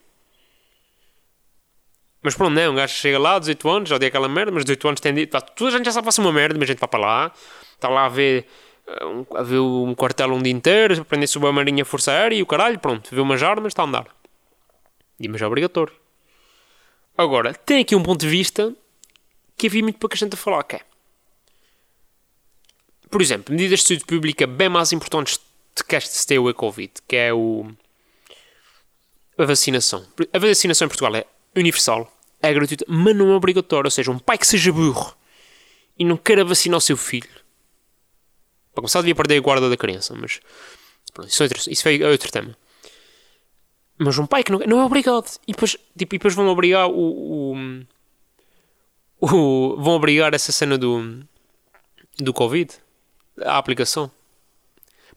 Mas 2.21 2.35
pronto, 2.35 2.53
não, 2.53 2.73
um 2.73 2.75
gajo 2.75 2.93
chega 2.93 3.17
lá, 3.17 3.39
18 3.39 3.69
anos, 3.69 3.89
já 3.89 3.95
odeia 3.95 4.09
aquela 4.09 4.27
merda, 4.27 4.51
mas 4.51 4.65
18 4.65 4.87
anos 4.87 4.99
tem. 4.99 5.27
Pá, 5.27 5.41
toda 5.41 5.69
a 5.71 5.77
gente 5.77 5.85
já 5.85 5.91
sabe 5.91 6.05
fazer 6.05 6.21
uma 6.21 6.31
merda, 6.31 6.57
mas 6.59 6.69
a 6.69 6.71
gente 6.73 6.79
vai 6.79 6.89
para 6.89 6.99
lá, 6.99 7.31
está 7.73 7.89
lá 7.89 8.05
a 8.05 8.09
ver, 8.09 8.45
um, 9.03 9.25
a 9.35 9.43
ver 9.43 9.59
um 9.59 9.93
quartel 9.93 10.31
um 10.33 10.41
dia 10.41 10.53
inteiro, 10.53 11.01
aprender 11.01 11.27
sobre 11.27 11.49
a 11.49 11.51
marinha, 11.51 11.83
força 11.83 12.11
aérea 12.11 12.35
e 12.35 12.41
o 12.41 12.45
caralho, 12.45 12.79
pronto, 12.79 13.13
vê 13.13 13.19
umas 13.19 13.43
armas, 13.43 13.71
está 13.71 13.83
a 13.83 13.85
andar. 13.85 14.07
E 15.19 15.27
mas 15.27 15.41
é 15.41 15.47
obrigatório. 15.47 15.93
Agora, 17.17 17.53
tem 17.53 17.81
aqui 17.81 17.95
um 17.95 18.03
ponto 18.03 18.21
de 18.21 18.27
vista 18.27 18.73
que 19.57 19.67
havia 19.67 19.81
muito 19.81 19.97
pouca 19.97 20.15
gente 20.15 20.35
a 20.35 20.37
falar, 20.37 20.63
que 20.63 20.75
é. 20.75 20.81
Por 23.09 23.21
exemplo, 23.21 23.53
medidas 23.53 23.79
de 23.79 23.87
saúde 23.87 24.05
pública 24.05 24.45
bem 24.45 24.69
mais 24.69 24.91
importantes 24.91 25.39
que 25.87 25.95
este 25.95 26.17
stay 26.17 26.37
Covid, 26.53 26.91
que 27.07 27.15
é 27.15 27.33
o. 27.33 27.71
a 29.37 29.45
vacinação. 29.45 30.05
A 30.31 30.39
vacinação 30.39 30.85
em 30.85 30.89
Portugal 30.89 31.15
é 31.15 31.25
universal, 31.55 32.11
é 32.41 32.53
gratuita, 32.53 32.85
mas 32.87 33.15
não 33.15 33.31
é 33.31 33.35
obrigatória. 33.35 33.87
Ou 33.87 33.91
seja, 33.91 34.11
um 34.11 34.19
pai 34.19 34.37
que 34.37 34.45
seja 34.45 34.71
burro 34.71 35.15
e 35.97 36.05
não 36.05 36.17
queira 36.17 36.45
vacinar 36.45 36.77
o 36.77 36.81
seu 36.81 36.97
filho. 36.97 37.46
Para 38.77 38.83
começar, 38.83 38.99
devia 38.99 39.15
perder 39.15 39.37
a 39.37 39.41
guarda 39.41 39.71
da 39.71 39.75
criança, 39.75 40.13
mas. 40.15 40.39
Pronto, 41.11 41.27
isso, 41.27 41.41
é 41.41 41.45
outro, 41.45 41.71
isso 41.71 41.89
é 41.89 42.11
outro 42.11 42.31
tema. 42.31 42.55
Mas 43.97 44.19
um 44.19 44.27
pai 44.27 44.43
que 44.43 44.51
não, 44.51 44.59
não 44.59 44.79
é 44.79 44.85
obrigado. 44.85 45.25
E 45.47 45.51
depois, 45.51 45.71
tipo, 45.97 46.13
e 46.13 46.19
depois 46.19 46.35
vão 46.35 46.47
obrigar 46.47 46.87
o, 46.87 46.93
o, 46.93 47.55
o, 49.19 49.81
Vão 49.81 49.95
obrigar 49.95 50.31
essa 50.35 50.51
cena 50.51 50.77
do. 50.77 51.23
do 52.19 52.31
Covid. 52.33 52.71
A 53.41 53.57
aplicação. 53.57 54.11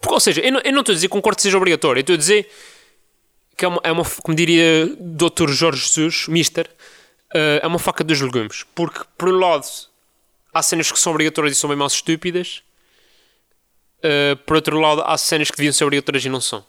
Porque, 0.01 0.15
ou 0.15 0.21
seja, 0.21 0.41
eu 0.41 0.53
não, 0.53 0.61
eu 0.61 0.73
não 0.73 0.81
estou 0.81 0.95
a 0.95 0.97
dizer 0.97 1.09
que 1.09 1.13
concordo 1.13 1.37
que 1.37 1.43
seja 1.43 1.59
obrigatório. 1.59 1.99
Eu 1.99 2.01
estou 2.01 2.15
a 2.15 2.19
dizer 2.19 2.51
que 3.59 3.67
é 3.67 3.69
uma, 3.69 3.81
é 3.85 3.93
uma 3.93 4.05
como 4.23 4.35
diria 4.35 4.87
Dr. 4.99 5.51
Jorge 5.51 5.83
Jesus, 5.83 6.29
Mister, 6.29 6.67
uh, 7.35 7.61
é 7.61 7.67
uma 7.67 7.79
faca 7.79 8.03
dos 8.03 8.19
legumes. 8.23 8.65
Porque, 8.75 9.01
por 9.19 9.29
um 9.29 9.39
lado, 9.39 9.67
há 10.55 10.63
cenas 10.63 10.91
que 10.91 10.99
são 10.99 11.13
obrigatórias 11.13 11.55
e 11.55 11.61
são 11.61 11.69
bem 11.69 11.77
mais 11.77 11.93
estúpidas. 11.93 12.63
Uh, 14.01 14.37
por 14.47 14.57
outro 14.57 14.79
lado, 14.79 15.03
há 15.05 15.17
cenas 15.19 15.51
que 15.51 15.57
deviam 15.57 15.73
ser 15.73 15.85
obrigatórias 15.85 16.25
e 16.25 16.29
não 16.29 16.41
são. 16.41 16.65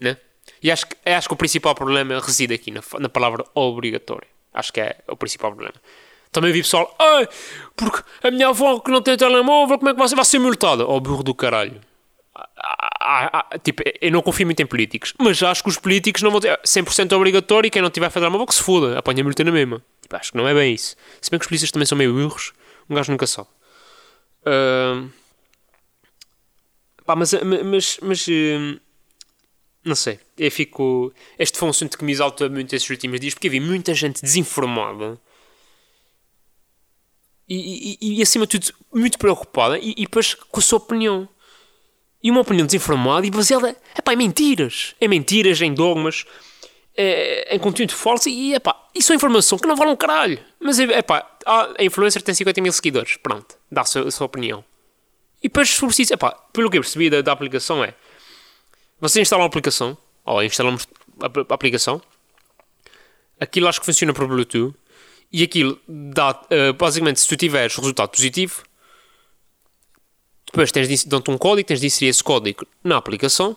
Né? 0.00 0.16
E 0.62 0.70
acho 0.70 0.86
que, 0.86 0.96
acho 1.08 1.28
que 1.28 1.34
o 1.34 1.36
principal 1.36 1.74
problema 1.74 2.18
reside 2.20 2.54
aqui 2.54 2.70
na, 2.70 2.82
na 2.98 3.08
palavra 3.08 3.44
obrigatório. 3.54 4.26
Acho 4.52 4.72
que 4.72 4.80
é 4.80 4.96
o 5.08 5.16
principal 5.16 5.52
problema. 5.52 5.74
Também 6.32 6.52
vi 6.52 6.62
pessoal, 6.62 6.94
ah, 6.98 7.28
porque 7.76 8.02
a 8.22 8.30
minha 8.30 8.48
avó 8.48 8.80
que 8.80 8.90
não 8.90 9.00
tem 9.00 9.16
telemóvel, 9.16 9.78
como 9.78 9.90
é 9.90 9.94
que 9.94 10.08
ser, 10.08 10.16
vai 10.16 10.24
ser 10.24 10.38
multada? 10.40 10.84
Oh, 10.84 11.00
burro 11.00 11.22
do 11.22 11.34
caralho. 11.34 11.80
Ah, 12.34 13.46
ah, 13.50 13.58
tipo, 13.58 13.82
eu 14.00 14.10
não 14.10 14.20
confio 14.20 14.46
muito 14.46 14.60
em 14.60 14.66
políticos, 14.66 15.14
mas 15.18 15.40
acho 15.42 15.62
que 15.62 15.68
os 15.68 15.78
políticos 15.78 16.22
não 16.22 16.32
vão 16.32 16.40
ter 16.40 16.58
100% 16.64 17.12
obrigatório 17.12 17.68
e 17.68 17.70
quem 17.70 17.80
não 17.80 17.90
tiver 17.90 18.06
a 18.06 18.10
fazer 18.10 18.26
uma 18.26 18.44
que 18.46 18.54
se 18.54 18.62
foda, 18.62 18.98
apanha 18.98 19.20
a 19.20 19.24
multa 19.24 19.44
na 19.44 19.52
mesma. 19.52 19.80
Tipo, 20.02 20.16
acho 20.16 20.32
que 20.32 20.36
não 20.38 20.48
é 20.48 20.54
bem 20.54 20.74
isso. 20.74 20.96
Se 21.20 21.30
bem 21.30 21.38
que 21.38 21.44
os 21.44 21.48
polícias 21.48 21.70
também 21.70 21.86
são 21.86 21.96
meio 21.96 22.12
burros, 22.12 22.52
um 22.90 22.94
gajo 22.96 23.12
nunca 23.12 23.26
sabe. 23.26 23.48
Uh, 24.40 25.08
pá, 27.04 27.14
mas, 27.16 27.32
mas, 27.64 27.98
mas 28.02 28.26
uh, 28.26 28.80
não 29.84 29.94
sei, 29.94 30.18
eu 30.38 30.50
fico. 30.50 31.12
Este 31.38 31.58
foi 31.58 31.68
um 31.68 31.70
assunto 31.70 31.98
que 31.98 32.04
me 32.04 32.12
exalta 32.12 32.48
muito 32.48 32.74
esses 32.74 32.88
últimos 32.88 33.20
dias 33.20 33.34
porque 33.34 33.48
vi 33.48 33.60
muita 33.60 33.92
gente 33.94 34.22
desinformada 34.22 35.20
e, 37.48 37.98
e, 38.00 38.18
e 38.18 38.22
acima 38.22 38.46
de 38.46 38.58
tudo 38.58 38.78
muito 38.92 39.18
preocupada 39.18 39.78
e, 39.78 39.92
e 39.92 40.02
depois 40.02 40.34
com 40.34 40.58
a 40.58 40.62
sua 40.62 40.78
opinião 40.78 41.28
e 42.22 42.30
uma 42.30 42.40
opinião 42.40 42.64
desinformada 42.64 43.26
e 43.26 43.30
baseada 43.30 43.76
epá, 43.96 44.14
em 44.14 44.16
mentiras. 44.16 44.94
Em 44.98 45.08
mentiras, 45.08 45.60
em 45.60 45.74
dogmas, 45.74 46.24
é, 46.96 47.54
em 47.54 47.58
conteúdo 47.58 47.92
falso 47.92 48.30
e 48.30 48.54
epá, 48.54 48.74
isso 48.94 49.12
é 49.12 49.16
informação 49.16 49.58
que 49.58 49.68
não 49.68 49.76
vale 49.76 49.90
um 49.90 49.96
caralho. 49.96 50.38
Mas 50.58 50.78
epá, 50.78 51.30
a 51.44 51.84
influencer 51.84 52.22
tem 52.22 52.34
50 52.34 52.62
mil 52.62 52.72
seguidores, 52.72 53.18
pronto, 53.18 53.56
dá 53.70 53.82
a 53.82 53.84
sua, 53.84 54.08
a 54.08 54.10
sua 54.10 54.24
opinião. 54.24 54.64
E 55.44 55.48
depois 55.48 55.68
sobre 55.68 55.94
isso, 56.02 56.14
epá, 56.14 56.32
pelo 56.54 56.70
que 56.70 56.78
eu 56.78 56.80
percebi 56.80 57.10
da, 57.10 57.20
da 57.20 57.30
aplicação 57.30 57.84
é 57.84 57.94
você 58.98 59.20
instala 59.20 59.42
uma 59.42 59.46
aplicação, 59.46 59.98
ou 60.24 60.42
instalamos 60.42 60.88
a, 61.20 61.26
a 61.26 61.54
aplicação, 61.54 62.00
aquilo 63.38 63.68
acho 63.68 63.78
que 63.78 63.84
funciona 63.84 64.14
por 64.14 64.26
Bluetooth 64.26 64.74
e 65.30 65.42
aquilo 65.42 65.78
dá, 65.86 66.30
uh, 66.30 66.72
basicamente, 66.72 67.20
se 67.20 67.28
tu 67.28 67.36
tiveres 67.36 67.76
resultado 67.76 68.08
positivo, 68.08 68.62
depois 70.46 70.72
tens 70.72 70.88
de, 70.88 71.06
dão-te 71.06 71.30
um 71.30 71.36
código, 71.36 71.68
tens 71.68 71.80
de 71.80 71.88
inserir 71.88 72.08
esse 72.08 72.24
código 72.24 72.66
na 72.82 72.96
aplicação 72.96 73.54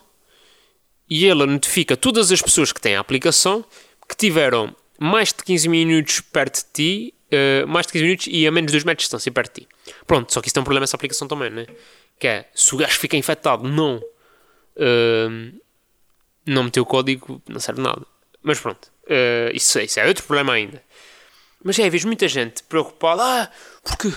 e 1.10 1.26
ela 1.26 1.46
notifica 1.46 1.96
todas 1.96 2.34
as 2.34 2.42
pessoas 2.42 2.74
que 2.74 2.82
têm 2.82 2.98
a 2.98 3.00
aplicação 3.00 3.64
que 4.10 4.18
tiveram 4.18 4.76
mais 5.00 5.30
de 5.30 5.42
15 5.42 5.70
minutos 5.70 6.20
perto 6.20 6.66
de 6.66 6.74
ti, 6.74 7.14
uh, 7.32 7.68
mais 7.68 7.86
de 7.88 7.94
15 7.94 8.04
minutos 8.04 8.28
e 8.30 8.48
a 8.48 8.52
menos 8.52 8.72
de 8.72 8.74
2 8.74 8.84
metros 8.84 9.04
de 9.04 9.06
distância 9.06 9.32
perto 9.32 9.54
de 9.54 9.62
ti. 9.62 9.70
Pronto, 10.06 10.34
só 10.34 10.42
que 10.42 10.48
isso 10.48 10.54
tem 10.54 10.62
um 10.62 10.64
problema 10.64 10.84
essa 10.84 10.96
aplicação 10.96 11.28
também, 11.28 11.50
né? 11.50 11.66
Que 12.20 12.28
é, 12.28 12.50
se 12.54 12.74
o 12.74 12.78
gajo 12.78 12.98
fica 12.98 13.16
infectado, 13.16 13.68
não, 13.68 13.98
uh, 13.98 15.60
não 16.46 16.64
meteu 16.64 16.84
o 16.84 16.86
código, 16.86 17.42
não 17.48 17.60
serve 17.60 17.82
nada. 17.82 18.06
Mas 18.42 18.60
pronto, 18.60 18.86
uh, 19.04 19.54
isso, 19.54 19.80
isso 19.80 20.00
é 20.00 20.08
outro 20.08 20.24
problema 20.24 20.54
ainda. 20.54 20.82
Mas 21.64 21.78
é, 21.80 21.90
vejo 21.90 22.08
muita 22.08 22.28
gente 22.28 22.64
preocupada, 22.64 23.24
ah, 23.24 23.52
porque 23.84 24.14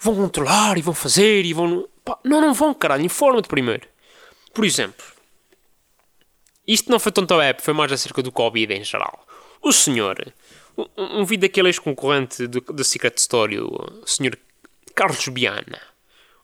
vão 0.00 0.14
controlar 0.14 0.78
e 0.78 0.82
vão 0.82 0.94
fazer 0.94 1.44
e 1.44 1.52
vão. 1.52 1.88
Pá, 2.04 2.18
não, 2.22 2.40
não 2.40 2.54
vão, 2.54 2.74
caralho, 2.74 3.04
informa-te 3.04 3.48
primeiro. 3.48 3.86
Por 4.52 4.64
exemplo, 4.64 5.04
isto 6.66 6.90
não 6.90 6.98
foi 6.98 7.10
tanto 7.10 7.34
a 7.34 7.44
app, 7.44 7.62
foi 7.62 7.74
mais 7.74 7.90
acerca 7.90 8.22
do 8.22 8.30
Covid 8.30 8.74
em 8.74 8.84
geral. 8.84 9.26
O 9.62 9.72
senhor, 9.72 10.32
um, 10.96 11.20
um 11.20 11.24
vídeo 11.24 11.42
daquele 11.42 11.68
ex-concorrente 11.68 12.46
da 12.46 12.84
Secret 12.84 13.14
Story, 13.16 13.58
o 13.58 14.02
senhor 14.06 14.38
Carlos 14.94 15.26
Biana, 15.28 15.80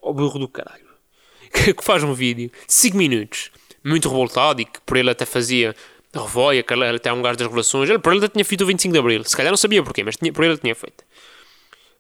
o 0.02 0.12
burro 0.12 0.38
do 0.38 0.48
caralho, 0.48 0.84
que, 1.52 1.72
que 1.72 1.84
faz 1.84 2.02
um 2.02 2.12
vídeo 2.12 2.50
de 2.66 2.72
5 2.72 2.96
minutos, 2.96 3.50
muito 3.82 4.08
revoltado 4.08 4.60
e 4.60 4.64
que 4.64 4.80
por 4.80 4.96
ele 4.96 5.10
até 5.10 5.24
fazia 5.24 5.74
revoia, 6.12 6.62
que 6.62 6.72
ele 6.72 6.84
até 6.84 7.08
é 7.08 7.12
um 7.12 7.20
gajo 7.20 7.38
das 7.38 7.48
relações. 7.48 7.90
Ele 7.90 7.98
por 7.98 8.14
ele 8.14 8.28
tinha 8.28 8.44
feito 8.44 8.62
o 8.62 8.66
25 8.66 8.92
de 8.92 8.98
Abril, 8.98 9.24
se 9.24 9.36
calhar 9.36 9.50
não 9.50 9.56
sabia 9.56 9.82
porquê, 9.82 10.04
mas 10.04 10.16
tinha, 10.16 10.32
por 10.32 10.44
ele 10.44 10.56
tinha 10.56 10.74
feito. 10.74 11.04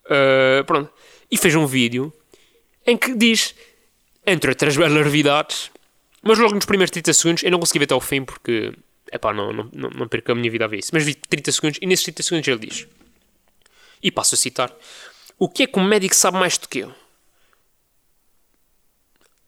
Uh, 0.04 0.64
pronto 0.64 0.92
e 1.34 1.36
fez 1.36 1.54
um 1.56 1.66
vídeo 1.66 2.12
em 2.86 2.96
que 2.96 3.14
diz, 3.14 3.54
entre 4.26 4.50
outras 4.50 4.76
larvidades, 4.76 5.70
mas 6.22 6.38
logo 6.38 6.54
nos 6.54 6.64
primeiros 6.64 6.90
30 6.92 7.12
segundos, 7.12 7.42
eu 7.42 7.50
não 7.50 7.58
consegui 7.58 7.80
ver 7.80 7.86
até 7.86 7.94
ao 7.94 8.00
fim 8.00 8.24
porque, 8.24 8.72
epá, 9.14 9.32
não, 9.32 9.52
não, 9.52 9.70
não, 9.72 9.90
não 9.90 10.08
perco 10.08 10.32
a 10.32 10.34
minha 10.34 10.50
vida 10.50 10.64
a 10.64 10.68
ver 10.68 10.78
isso, 10.78 10.90
mas 10.92 11.04
vi 11.04 11.14
30 11.14 11.52
segundos 11.52 11.78
e 11.80 11.86
nesses 11.86 12.04
30 12.04 12.22
segundos 12.22 12.48
ele 12.48 12.66
diz, 12.66 12.86
e 14.02 14.10
passo 14.10 14.34
a 14.34 14.38
citar, 14.38 14.74
o 15.38 15.48
que 15.48 15.62
é 15.62 15.66
que 15.66 15.78
um 15.78 15.84
médico 15.84 16.14
sabe 16.14 16.36
mais 16.36 16.58
do 16.58 16.68
que 16.68 16.80
eu? 16.80 16.92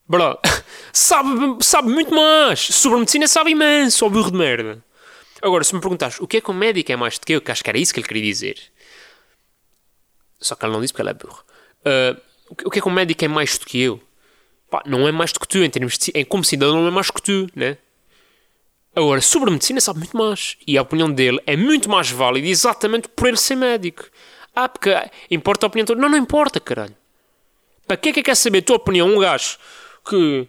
Bro, 0.09 0.39
sabe, 0.93 1.65
sabe 1.65 1.89
muito 1.89 2.15
mais. 2.15 2.61
Sobre 2.61 3.01
medicina 3.01 3.27
sabe 3.27 3.51
imenso, 3.51 4.07
ó 4.07 4.09
burro 4.09 4.31
de 4.31 4.39
merda. 4.39 4.85
Agora, 5.43 5.65
se 5.65 5.75
me 5.75 5.81
perguntares 5.81 6.21
o 6.21 6.27
que 6.27 6.39
é 6.39 6.41
que 6.41 6.51
um 6.51 6.55
médico 6.55 6.93
é 6.93 6.97
mais 6.97 7.19
do 7.19 7.27
que 7.27 7.33
eu, 7.33 7.41
que 7.41 7.51
acho 7.51 7.63
que 7.63 7.71
era 7.71 7.79
isso 7.79 7.93
que 7.93 8.01
ele 8.01 8.07
queria 8.07 8.23
dizer. 8.23 8.59
Só 10.41 10.55
que 10.55 10.65
ele 10.65 10.73
não 10.73 10.81
disse 10.81 10.93
porque 10.93 11.03
ele 11.03 11.11
é 11.11 11.15
burro. 11.15 11.45
Uh, 11.81 12.21
o 12.65 12.71
que 12.71 12.79
é 12.79 12.83
que 12.83 12.89
um 12.89 12.93
médico 12.93 13.25
é 13.25 13.29
mais 13.29 13.59
do 13.59 13.67
que 13.67 13.81
eu? 13.81 14.01
Pá, 14.71 14.83
não 14.87 15.07
é 15.07 15.13
mais 15.13 15.33
do 15.33 15.41
que 15.41 15.49
tu, 15.49 15.59
em 15.59 15.71
termos 15.71 15.99
de, 15.99 16.13
em, 16.15 16.25
como 16.25 16.45
cidadão 16.45 16.81
não 16.81 16.89
é 16.89 16.91
mais 16.91 17.09
do 17.09 17.15
que 17.15 17.23
tu, 17.23 17.47
né? 17.55 17.79
Agora, 18.97 19.21
sobre 19.21 19.51
medicina 19.51 19.81
sabe 19.81 19.99
muito 19.99 20.17
mais. 20.17 20.57
E 20.67 20.79
a 20.79 20.83
opinião 20.83 21.13
dele 21.13 21.39
é 21.47 21.57
muito 21.57 21.89
mais 21.89 22.11
válida 22.11 22.49
exatamente 22.49 23.09
por 23.09 23.29
ele 23.29 23.37
ser 23.37 23.55
médico. 23.55 24.05
Ah, 24.55 24.69
porque 24.69 24.91
importa 25.31 25.67
a 25.67 25.69
opinião 25.69 25.85
toda. 25.85 26.01
Não, 26.01 26.09
não 26.09 26.17
importa, 26.17 26.59
caralho. 26.59 26.97
Para 27.87 27.99
que 27.99 28.09
é 28.09 28.13
que 28.15 28.23
quer 28.23 28.35
saber 28.35 28.59
a 28.59 28.63
tua 28.63 28.77
opinião? 28.77 29.07
Um 29.07 29.21
gajo 29.21 29.59
que... 30.09 30.49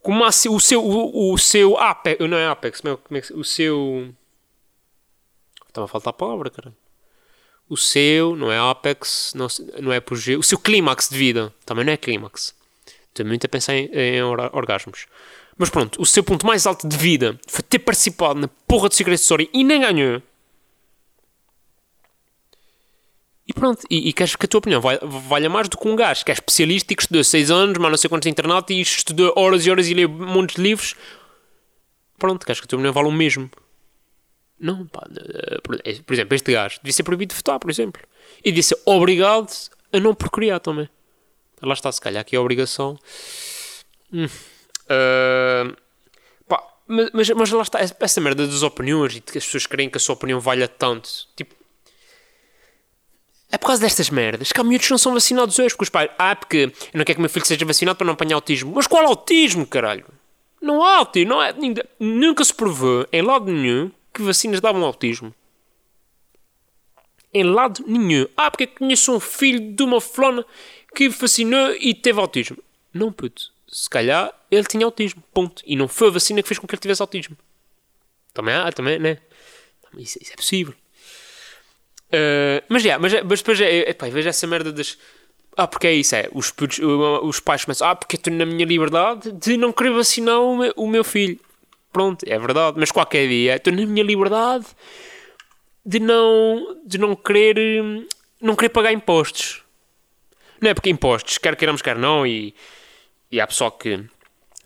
Como 0.00 0.24
o 0.24 0.32
seu... 0.32 0.82
O, 0.82 1.34
o 1.34 1.38
seu 1.38 1.76
Apex... 1.76 2.26
Não 2.26 2.38
é 2.38 2.48
Apex, 2.48 2.80
como 2.80 2.98
é, 3.10 3.20
que... 3.20 3.32
O 3.34 3.44
seu... 3.44 4.14
Estava 5.68 5.84
a 5.84 5.88
faltar 5.88 6.10
a 6.10 6.14
palavra, 6.14 6.48
caralho 6.48 6.74
o 7.68 7.76
seu, 7.76 8.36
não 8.36 8.50
é 8.50 8.58
Apex, 8.58 9.32
não, 9.34 9.48
não 9.82 9.92
é 9.92 9.96
apogeu, 9.96 10.38
o 10.38 10.42
seu 10.42 10.58
clímax 10.58 11.08
de 11.08 11.18
vida 11.18 11.52
também 11.64 11.84
não 11.84 11.92
é 11.92 11.96
clímax. 11.96 12.54
Estou 13.08 13.26
muito 13.26 13.44
a 13.44 13.48
pensar 13.48 13.74
em, 13.74 13.86
em 13.92 14.22
orgasmos. 14.22 15.06
Mas 15.58 15.70
pronto, 15.70 16.00
o 16.00 16.04
seu 16.06 16.22
ponto 16.22 16.46
mais 16.46 16.66
alto 16.66 16.86
de 16.86 16.96
vida 16.96 17.38
foi 17.48 17.62
ter 17.62 17.78
participado 17.78 18.38
na 18.40 18.48
porra 18.66 18.88
de 18.88 18.94
Secret 18.96 19.14
Story 19.14 19.48
e 19.52 19.64
nem 19.64 19.80
ganhou. 19.80 20.20
E 23.48 23.52
pronto, 23.52 23.86
e, 23.88 24.08
e 24.08 24.12
queres 24.12 24.34
que 24.34 24.44
a 24.44 24.48
tua 24.48 24.58
opinião 24.58 24.82
valha 25.28 25.48
mais 25.48 25.68
do 25.68 25.78
que 25.78 25.86
um 25.86 25.94
gajo 25.94 26.24
que 26.24 26.32
é 26.32 26.34
especialista 26.34 26.92
e 26.92 26.96
que 26.96 27.02
estudou 27.02 27.22
6 27.22 27.50
anos, 27.50 27.78
mas 27.78 27.90
não 27.90 27.96
sei 27.96 28.10
quantos 28.10 28.24
de 28.26 28.30
internato 28.30 28.72
e 28.72 28.80
estudou 28.80 29.32
horas 29.36 29.64
e 29.64 29.70
horas 29.70 29.88
e 29.88 29.94
lê 29.94 30.06
montes 30.06 30.56
de 30.56 30.62
livros. 30.62 30.96
Pronto, 32.18 32.44
queres 32.44 32.60
que 32.60 32.64
a 32.64 32.68
tua 32.68 32.76
opinião 32.78 32.92
valha 32.92 33.06
o 33.08 33.12
mesmo. 33.12 33.48
Não, 34.58 34.86
pá. 34.86 35.06
eh, 35.16 35.58
Por 35.62 35.76
eh, 35.84 36.00
por 36.04 36.14
exemplo, 36.14 36.34
este 36.34 36.52
gajo 36.52 36.78
devia 36.82 36.92
ser 36.92 37.02
proibido 37.04 37.30
de 37.30 37.36
votar, 37.36 37.58
por 37.60 37.70
exemplo. 37.70 38.02
E 38.44 38.50
devia 38.50 38.62
ser 38.62 38.78
obrigado 38.84 39.48
a 39.92 40.00
não 40.00 40.14
procriar 40.14 40.58
também. 40.60 40.88
Lá 41.62 41.74
está, 41.74 41.90
se 41.92 42.00
calhar 42.00 42.20
aqui 42.22 42.34
a 42.34 42.40
obrigação. 42.40 42.98
Hum. 44.12 44.26
Ah, 44.88 45.74
pá, 46.48 46.62
mas, 46.86 47.30
mas, 47.30 47.50
lá 47.50 47.62
está, 47.62 47.80
essa 47.80 48.20
merda 48.20 48.46
das 48.46 48.62
opiniões 48.62 49.12
e 49.16 49.20
de 49.20 49.32
que 49.32 49.38
as 49.38 49.44
pessoas 49.44 49.66
creem 49.66 49.90
que 49.90 49.96
a 49.96 50.00
sua 50.00 50.14
opinião 50.14 50.40
valha 50.40 50.68
tanto. 50.68 51.08
Tipo, 51.36 51.54
é 53.50 53.56
por 53.58 53.66
causa 53.68 53.80
destas 53.82 54.10
merdas 54.10 54.50
que 54.52 54.60
há 54.60 54.64
miúdos 54.64 54.86
que 54.86 54.90
não 54.92 54.98
são 54.98 55.12
vacinados 55.14 55.58
hoje. 55.58 55.70
Porque 55.70 55.84
os 55.84 55.90
pais, 55.90 56.10
ah, 56.18 56.34
porque 56.34 56.72
eu 56.92 56.98
não 56.98 57.04
quero 57.04 57.16
que 57.16 57.20
meu 57.20 57.30
filho 57.30 57.46
seja 57.46 57.64
vacinado 57.64 57.96
para 57.96 58.06
não 58.06 58.14
apanhar 58.14 58.34
autismo. 58.36 58.72
Mas 58.74 58.86
qual 58.86 59.06
autismo, 59.06 59.66
caralho? 59.66 60.04
Não 60.60 60.82
há 60.82 60.96
autismo, 60.98 61.30
não 61.30 61.42
é, 61.42 61.50
ainda- 61.50 61.88
nunca 62.00 62.44
se 62.44 62.52
provou 62.52 63.06
em 63.12 63.22
lado 63.22 63.46
nenhum 63.52 63.90
que 64.12 64.22
vacinas 64.22 64.60
davam 64.60 64.84
autismo. 64.84 65.32
Em 67.32 67.44
lado 67.44 67.84
nenhum. 67.86 68.26
Ah, 68.36 68.50
porque 68.50 68.66
conheço 68.66 69.12
um 69.14 69.20
filho 69.20 69.72
de 69.74 69.82
uma 69.82 70.00
flona 70.00 70.44
que 70.94 71.08
vacinou 71.08 71.72
e 71.74 71.94
teve 71.94 72.18
autismo. 72.18 72.56
Não, 72.92 73.12
puto. 73.12 73.52
Se 73.76 73.90
calhar 73.90 74.32
ele 74.50 74.64
tinha 74.64 74.86
autismo. 74.86 75.22
Ponto. 75.34 75.62
E 75.66 75.76
não 75.76 75.86
foi 75.86 76.08
a 76.08 76.10
vacina 76.10 76.40
que 76.40 76.48
fez 76.48 76.58
com 76.58 76.66
que 76.66 76.74
ele 76.74 76.80
tivesse 76.80 77.02
autismo. 77.02 77.36
Também 78.32 78.54
há, 78.54 78.72
também, 78.72 78.98
né? 78.98 79.18
Isso, 79.98 80.18
isso 80.18 80.32
é 80.32 80.36
possível. 80.36 80.74
Uh, 82.06 82.64
mas 82.70 82.82
já, 82.82 82.98
mas, 82.98 83.12
mas 83.22 83.40
depois 83.40 83.60
é, 83.60 83.90
epá, 83.90 84.08
vejo 84.08 84.30
essa 84.30 84.46
merda 84.46 84.72
das. 84.72 84.96
Ah, 85.54 85.66
porque 85.66 85.88
é 85.88 85.92
isso, 85.92 86.16
é. 86.16 86.26
Os, 86.32 86.54
os 87.22 87.38
pais 87.38 87.66
começam, 87.66 87.86
ah, 87.86 87.94
porque 87.94 88.16
estou 88.16 88.32
na 88.32 88.46
minha 88.46 88.64
liberdade 88.64 89.30
de 89.32 89.58
não 89.58 89.70
querer 89.74 89.90
vacinar 89.90 90.40
o 90.40 90.56
meu, 90.56 90.72
o 90.74 90.88
meu 90.88 91.04
filho. 91.04 91.38
Pronto, 91.92 92.24
é 92.26 92.38
verdade, 92.38 92.78
mas 92.80 92.90
qualquer 92.90 93.28
dia 93.28 93.56
estou 93.56 93.74
na 93.74 93.84
minha 93.84 94.04
liberdade 94.04 94.64
de 95.84 96.00
não, 96.00 96.78
de 96.86 96.96
não 96.96 97.14
querer 97.14 97.82
não 98.40 98.56
querer 98.56 98.70
pagar 98.70 98.92
impostos. 98.92 99.62
Não 100.62 100.70
é 100.70 100.74
porque 100.74 100.88
impostos, 100.88 101.36
quer 101.36 101.54
queiramos, 101.56 101.82
quer 101.82 101.98
não, 101.98 102.26
e, 102.26 102.54
e 103.36 103.40
há 103.40 103.46
pessoal 103.46 103.70
que 103.72 104.02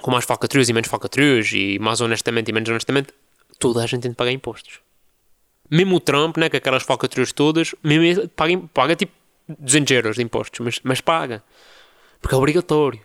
com 0.01 0.11
mais 0.11 0.25
falcatruas 0.25 0.69
e 0.69 0.73
menos 0.73 0.89
falcatruas, 0.89 1.51
e 1.53 1.79
mais 1.79 2.01
honestamente 2.01 2.49
e 2.49 2.53
menos 2.53 2.69
honestamente, 2.69 3.13
toda 3.59 3.83
a 3.83 3.87
gente 3.87 4.03
tem 4.03 4.11
de 4.11 4.17
pagar 4.17 4.31
impostos. 4.33 4.79
Mesmo 5.71 5.97
o 5.97 6.01
Trump, 6.01 6.37
né, 6.39 6.49
com 6.49 6.57
aquelas 6.57 6.83
falcatruas 6.83 7.33
todas, 7.33 7.75
mesmo 7.85 8.27
paga, 8.31 8.59
paga 8.73 8.97
tipo 8.97 9.13
200 9.49 9.91
euros 9.93 10.17
de 10.17 10.23
impostos, 10.23 10.61
mas, 10.61 10.81
mas 10.83 11.01
paga. 11.01 11.43
Porque 12.21 12.35
é 12.35 12.39
obrigatório. 12.39 13.01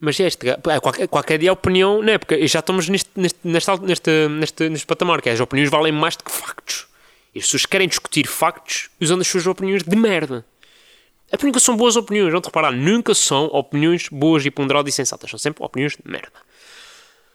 Mas 0.00 0.18
este, 0.20 0.46
ga- 0.46 0.58
é, 0.72 0.80
qualquer, 0.80 1.08
qualquer 1.08 1.38
dia 1.38 1.50
a 1.50 1.52
opinião, 1.52 2.02
não 2.02 2.12
é? 2.12 2.18
Porque 2.18 2.46
já 2.46 2.60
estamos 2.60 2.88
neste, 2.88 3.10
neste, 3.16 3.38
neste, 3.42 3.70
neste, 3.82 4.28
neste, 4.28 4.68
neste 4.68 4.86
patamar, 4.86 5.20
que 5.20 5.28
é, 5.28 5.32
as 5.32 5.40
opiniões 5.40 5.70
valem 5.70 5.92
mais 5.92 6.16
do 6.16 6.24
que 6.24 6.30
factos. 6.30 6.86
E 7.34 7.38
as 7.40 7.44
pessoas 7.44 7.66
querem 7.66 7.88
discutir 7.88 8.26
factos 8.26 8.88
usando 9.00 9.20
as 9.22 9.26
suas 9.28 9.46
opiniões 9.46 9.82
de 9.82 9.96
merda. 9.96 10.44
É 11.30 11.36
porque 11.36 11.46
nunca 11.46 11.60
são 11.60 11.76
boas 11.76 11.96
opiniões, 11.96 12.32
vão-te 12.32 12.46
reparar, 12.46 12.72
nunca 12.72 13.14
são 13.14 13.46
opiniões 13.46 14.08
boas 14.08 14.44
e 14.46 14.50
ponderadas 14.50 14.92
e 14.92 14.96
sensatas, 14.96 15.30
são 15.30 15.38
sempre 15.38 15.62
opiniões 15.62 15.92
de 15.92 16.10
merda. 16.10 16.32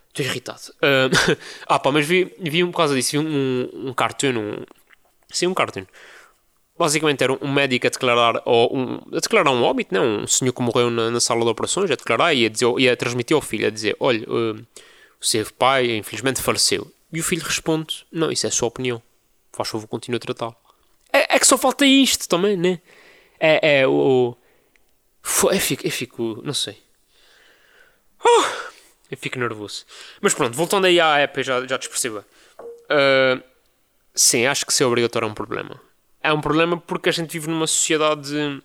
Estou 0.09 0.25
irritado. 0.25 0.61
Ah, 0.81 1.09
ah, 1.75 1.79
pá, 1.79 1.91
mas 1.91 2.05
vi, 2.05 2.33
vi 2.39 2.63
um 2.63 2.71
por 2.71 2.77
causa 2.77 2.95
disso, 2.95 3.11
vi 3.11 3.17
um, 3.19 3.89
um 3.89 3.93
cartoon, 3.93 4.37
um, 4.37 4.65
sim, 5.29 5.47
um 5.47 5.53
cartoon. 5.53 5.85
Basicamente 6.77 7.23
era 7.23 7.33
um 7.33 7.51
médico 7.51 7.85
a 7.85 7.89
declarar, 7.89 8.41
ou 8.45 8.75
um, 8.75 8.95
a 9.15 9.19
declarar 9.19 9.51
um 9.51 9.63
óbito, 9.63 9.93
não? 9.93 10.23
um 10.23 10.27
senhor 10.27 10.53
que 10.53 10.61
morreu 10.61 10.89
na, 10.89 11.11
na 11.11 11.19
sala 11.19 11.41
de 11.41 11.49
operações, 11.49 11.89
a 11.91 11.95
declarar 11.95 12.33
e 12.33 12.45
a, 12.45 12.49
dizer, 12.49 12.67
e 12.79 12.89
a 12.89 12.97
transmitir 12.97 13.35
ao 13.35 13.41
filho, 13.41 13.67
a 13.67 13.69
dizer: 13.69 13.95
Olha, 13.99 14.23
uh, 14.27 14.55
o 15.21 15.25
seu 15.25 15.45
pai 15.53 15.97
infelizmente 15.97 16.41
faleceu. 16.41 16.91
E 17.11 17.19
o 17.19 17.23
filho 17.23 17.43
responde: 17.43 18.05
Não, 18.11 18.31
isso 18.31 18.47
é 18.47 18.49
sua 18.49 18.67
opinião. 18.67 19.01
Faz 19.51 19.69
favor, 19.69 19.87
continue 19.87 20.17
a 20.17 20.19
tratá-lo. 20.19 20.55
É, 21.11 21.35
é 21.35 21.39
que 21.39 21.45
só 21.45 21.59
falta 21.59 21.85
isto 21.85 22.27
também, 22.27 22.57
né? 22.57 22.81
É, 23.45 23.81
é 23.81 23.87
o. 23.87 24.37
Eu 25.51 25.59
fico, 25.59 25.85
eu 25.85 25.91
fico, 25.91 26.41
não 26.45 26.53
sei. 26.53 26.81
Ah, 28.25 28.69
eu 29.11 29.17
fico 29.17 29.37
nervoso. 29.37 29.85
Mas 30.21 30.33
pronto, 30.33 30.55
voltando 30.55 30.85
aí 30.85 30.97
à 30.97 31.17
app, 31.19 31.43
já, 31.43 31.67
já 31.67 31.75
desperceba. 31.75 32.25
Ah, 32.89 33.43
sim, 34.15 34.45
acho 34.45 34.65
que 34.65 34.73
ser 34.73 34.85
obrigatório 34.85 35.25
é 35.27 35.29
um 35.29 35.33
problema. 35.33 35.81
É 36.21 36.31
um 36.31 36.39
problema 36.39 36.77
porque 36.77 37.09
a 37.09 37.11
gente 37.11 37.33
vive 37.33 37.49
numa 37.49 37.67
sociedade 37.67 38.61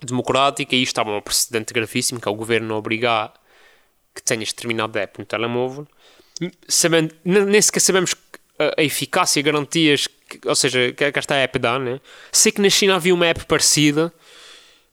democrática 0.00 0.76
e 0.76 0.82
isto 0.82 1.00
está 1.00 1.02
um 1.02 1.20
precedente 1.20 1.74
gravíssimo, 1.74 2.20
que 2.20 2.28
é 2.28 2.30
o 2.30 2.36
governo 2.36 2.76
obrigar 2.76 3.34
que 4.14 4.22
tenhas 4.22 4.50
determinada 4.50 5.00
app 5.00 5.18
no 5.18 5.24
telemóvel, 5.24 5.88
sabendo, 6.68 7.12
nem 7.24 7.60
sequer 7.60 7.80
sabemos 7.80 8.14
a 8.76 8.82
eficácia 8.82 9.40
e 9.40 9.42
garantias, 9.42 10.06
que, 10.06 10.14
ou 10.44 10.54
seja, 10.54 10.92
que, 10.92 11.12
que 11.12 11.18
esta 11.18 11.34
app 11.34 11.58
dá, 11.58 11.78
né? 11.78 12.00
Sei 12.30 12.52
que 12.52 12.60
na 12.60 12.70
China 12.70 12.96
havia 12.96 13.14
uma 13.14 13.26
app 13.26 13.44
parecida, 13.46 14.12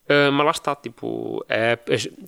Uh, 0.09 0.31
mas 0.31 0.43
lá 0.43 0.51
está, 0.51 0.75
tipo, 0.75 1.45
é- 1.47 1.77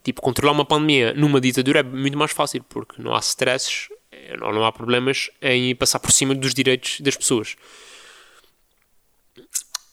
tipo, 0.04 0.22
controlar 0.22 0.52
uma 0.52 0.64
pandemia 0.64 1.16
numa 1.16 1.42
ditadura 1.42 1.80
é 1.80 1.84
muito 1.84 2.16
mais 2.16 2.32
fácil, 2.32 2.64
porque 2.70 3.02
não 3.02 3.16
há 3.16 3.18
stresses, 3.18 3.90
eh, 4.12 4.38
não, 4.38 4.52
não 4.52 4.64
há 4.64 4.72
problemas 4.72 5.32
em 5.42 5.76
passar 5.76 5.98
por 6.00 6.12
cima 6.12 6.36
dos 6.36 6.54
direitos 6.54 7.02
das 7.02 7.16
pessoas. 7.18 7.56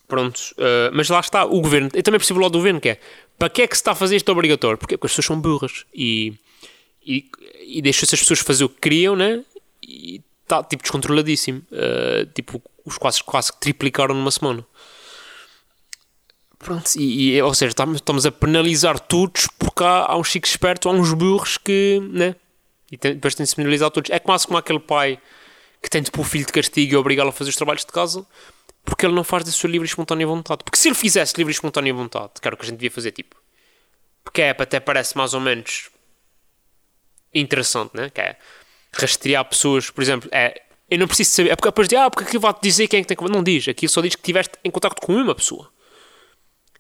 Pronto, 0.07 0.39
uh, 0.59 0.91
mas 0.93 1.09
lá 1.09 1.21
está, 1.21 1.47
o 1.47 1.61
governo, 1.63 1.89
eu 1.95 2.03
também 2.03 2.19
percebo 2.19 2.41
lá 2.41 2.49
do 2.49 2.59
governo 2.59 2.79
que 2.79 2.91
é, 2.91 3.01
para 3.39 3.49
que 3.49 3.63
é 3.63 3.67
que 3.67 3.75
se 3.75 3.81
está 3.81 3.93
a 3.93 3.95
fazer 3.95 4.17
isto 4.17 4.31
obrigatório? 4.31 4.77
Porque, 4.77 4.99
porque 4.99 5.07
as 5.07 5.13
pessoas 5.13 5.27
são 5.27 5.41
burras 5.41 5.87
e, 5.95 6.35
e, 7.07 7.25
e 7.67 7.81
deixa-se 7.81 8.15
as 8.15 8.21
pessoas 8.21 8.41
fazer 8.41 8.65
o 8.65 8.69
que 8.69 8.81
queriam, 8.81 9.17
né? 9.17 9.43
E 9.83 10.21
está, 10.49 10.63
tipo, 10.65 10.83
descontroladíssimo. 10.83 11.63
Uh, 11.71 12.27
tipo, 12.35 12.63
os 12.85 12.97
quase, 12.99 13.23
quase 13.23 13.53
que 13.53 13.61
triplicaram 13.61 14.15
numa 14.15 14.31
semana. 14.31 14.65
Pronto, 16.59 16.91
e, 16.97 17.37
e, 17.37 17.43
ou 17.43 17.55
seja, 17.55 17.71
estamos, 17.71 17.97
estamos 17.97 18.27
a 18.27 18.33
penalizar 18.33 18.99
todos 18.99 19.47
porque 19.59 19.85
há, 19.85 20.07
há 20.13 20.17
uns 20.17 20.29
chicos 20.29 20.51
espertos, 20.51 20.91
há 20.91 20.95
uns 20.95 21.13
burros 21.13 21.57
que, 21.57 22.01
né? 22.11 22.35
E 22.91 22.97
tem- 22.97 23.15
depois 23.15 23.35
tem 23.35 23.45
de 23.45 23.51
se 23.51 23.57
penalizar 23.57 23.91
todos. 23.91 24.11
É 24.11 24.19
quase 24.19 24.47
como 24.47 24.59
aquele 24.59 24.81
pai 24.81 25.21
que 25.81 25.89
tem 25.89 26.03
de 26.03 26.11
pôr 26.11 26.23
o 26.23 26.25
filho 26.25 26.45
de 26.47 26.53
castigo 26.53 26.93
e 26.93 26.97
obrigá-lo 26.97 27.29
a 27.29 27.33
fazer 27.33 27.51
os 27.51 27.57
trabalhos 27.57 27.85
de 27.85 27.93
casa 27.93 28.27
porque 28.85 29.05
ele 29.05 29.15
não 29.15 29.23
faz 29.23 29.45
da 29.45 29.51
sua 29.51 29.69
livre 29.69 29.87
e 29.87 29.91
espontânea 29.91 30.27
vontade. 30.27 30.65
Porque 30.65 30.79
se 30.79 30.89
ele 30.89 30.95
fizesse 30.95 31.35
livre 31.37 31.53
e 31.53 31.55
espontânea 31.55 31.93
vontade, 31.93 32.33
que 32.41 32.49
era 32.49 32.55
o 32.55 32.59
que 32.59 32.65
a 32.65 32.69
gente 32.69 32.79
devia 32.79 32.91
fazer, 32.91 33.13
tipo, 33.13 33.37
porque 34.25 34.41
é, 34.43 34.51
até 34.51 34.81
parece 34.81 35.17
mais 35.17 35.35
ou 35.35 35.41
menos 35.41 35.91
interessante, 37.35 37.95
né? 37.95 38.11
Que 38.11 38.21
é 38.21 38.39
rastrear 39.01 39.45
pessoas, 39.45 39.91
por 39.91 40.03
exemplo, 40.03 40.29
é. 40.33 40.63
Eu 40.91 40.99
não 40.99 41.07
preciso 41.07 41.31
saber, 41.33 41.51
é 41.51 41.57
porque 41.57 41.69
depois 41.69 41.87
de, 41.87 41.97
ah, 41.97 42.09
porque 42.09 42.25
aquilo 42.27 42.41
vai-te 42.41 42.61
dizer 42.63 42.89
quem 42.89 43.01
é 43.01 43.03
que 43.03 43.09
tem 43.09 43.17
que. 43.17 43.31
Não 43.31 43.43
diz, 43.43 43.69
aquilo 43.69 43.91
só 43.91 44.01
diz 44.01 44.15
que 44.15 44.21
estiveste 44.23 44.53
em 44.65 44.71
contato 44.71 44.99
com 45.03 45.13
uma 45.15 45.35
pessoa. 45.35 45.71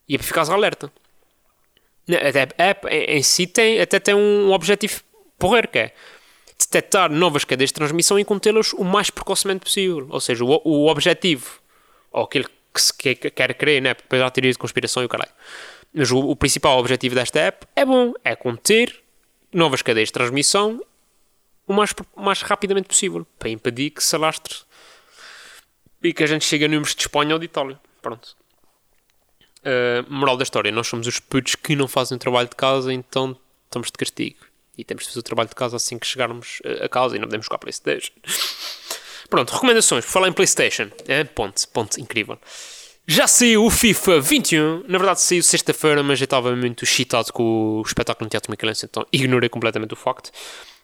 E 0.08 0.14
é 0.14 0.18
para 0.18 0.26
ficares 0.26 0.48
alerta. 0.48 0.90
Até, 2.08 2.48
é, 2.86 3.16
em- 3.18 3.22
si 3.22 3.46
tem, 3.46 3.78
até 3.80 4.00
tem 4.00 4.14
um 4.14 4.50
objetivo 4.52 5.02
porreiro 5.38 5.68
que 5.68 5.78
é 5.78 5.94
detectar 6.58 7.12
novas 7.12 7.44
cadeias 7.44 7.68
de 7.70 7.74
transmissão 7.74 8.18
e 8.18 8.24
contê-las 8.24 8.72
o 8.72 8.82
mais 8.82 9.10
precocemente 9.10 9.60
possível. 9.60 10.06
Ou 10.10 10.20
seja, 10.20 10.42
o, 10.42 10.60
o 10.64 10.88
objetivo, 10.88 11.60
ou 12.10 12.24
aquele 12.24 12.46
que 12.72 12.80
se 12.82 12.94
que- 12.96 13.14
que 13.14 13.30
quer 13.30 13.52
crer, 13.54 13.82
né? 13.82 13.92
depois 13.94 14.22
há 14.22 14.30
teoria 14.30 14.50
de 14.52 14.58
conspiração 14.58 15.02
e 15.02 15.06
o 15.06 15.08
caralho. 15.08 15.30
Mas 15.92 16.10
o, 16.10 16.18
o 16.18 16.34
principal 16.34 16.78
objetivo 16.78 17.14
desta 17.14 17.40
app 17.40 17.66
é 17.76 17.84
bom, 17.84 18.14
é 18.24 18.34
conter 18.34 18.98
novas 19.52 19.82
cadeias 19.82 20.08
de 20.08 20.12
transmissão 20.14 20.82
o 21.68 21.72
mais, 21.72 21.94
mais 22.16 22.42
rapidamente 22.42 22.88
possível, 22.88 23.26
para 23.38 23.50
impedir 23.50 23.90
que 23.90 24.02
se 24.02 24.16
alastre 24.16 24.56
e 26.02 26.12
que 26.12 26.24
a 26.24 26.26
gente 26.26 26.44
chegue 26.44 26.64
a 26.64 26.68
números 26.68 26.94
de 26.94 27.02
Espanha 27.02 27.34
ou 27.34 27.38
de 27.38 27.44
Itália. 27.44 27.78
Pronto. 28.00 28.36
Uh, 29.58 30.10
moral 30.10 30.36
da 30.36 30.44
história, 30.44 30.72
nós 30.72 30.86
somos 30.86 31.06
os 31.06 31.20
putos 31.20 31.54
que 31.54 31.76
não 31.76 31.86
fazem 31.86 32.16
o 32.16 32.18
trabalho 32.18 32.48
de 32.48 32.56
casa, 32.56 32.92
então 32.92 33.36
estamos 33.64 33.88
de 33.88 33.98
castigo. 33.98 34.38
E 34.76 34.84
temos 34.84 35.02
de 35.04 35.10
fazer 35.10 35.20
o 35.20 35.22
trabalho 35.22 35.48
de 35.48 35.54
casa 35.54 35.76
assim 35.76 35.98
que 35.98 36.06
chegarmos 36.06 36.60
uh, 36.64 36.84
a 36.84 36.88
casa 36.88 37.16
e 37.16 37.18
não 37.18 37.26
podemos 37.26 37.46
jogar 37.46 37.58
Playstation. 37.58 38.12
Pronto, 39.28 39.52
recomendações. 39.52 40.04
Por 40.04 40.12
falar 40.12 40.28
em 40.28 40.32
Playstation. 40.32 40.90
É, 41.06 41.22
ponto, 41.24 41.68
ponto, 41.68 42.00
incrível. 42.00 42.38
Já 43.06 43.26
saiu 43.26 43.64
o 43.64 43.70
FIFA 43.70 44.20
21. 44.20 44.84
Na 44.86 44.98
verdade 44.98 45.20
saiu 45.20 45.42
sexta-feira, 45.42 46.02
mas 46.02 46.20
eu 46.20 46.24
estava 46.24 46.54
muito 46.54 46.84
excitado 46.84 47.32
com 47.32 47.80
o 47.80 47.82
espetáculo 47.82 48.26
no 48.26 48.30
Teatro 48.30 48.50
Michelense, 48.50 48.84
então 48.84 49.06
ignorei 49.12 49.48
completamente 49.48 49.94
o 49.94 49.96
facto. 49.96 50.30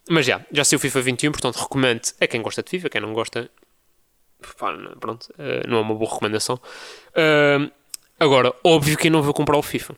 Mas 0.08 0.26
já, 0.26 0.44
já 0.52 0.64
saiu 0.64 0.78
o 0.78 0.80
FIFA 0.80 1.00
21, 1.00 1.32
portanto 1.32 1.56
recomendo 1.56 2.02
a 2.20 2.26
quem 2.26 2.42
gosta 2.42 2.62
de 2.62 2.70
FIFA, 2.70 2.90
quem 2.90 3.00
não 3.00 3.12
gosta, 3.14 3.50
não- 4.62 4.98
pronto, 4.98 5.24
uh, 5.38 5.66
não 5.68 5.78
é 5.78 5.80
uma 5.80 5.94
boa 5.94 6.10
recomendação. 6.10 6.60
Uh, 7.10 7.70
agora, 8.20 8.54
óbvio 8.62 8.96
que 8.98 9.08
eu 9.08 9.12
não 9.12 9.22
vou 9.22 9.32
comprar 9.32 9.56
o 9.56 9.62
FIFA. 9.62 9.96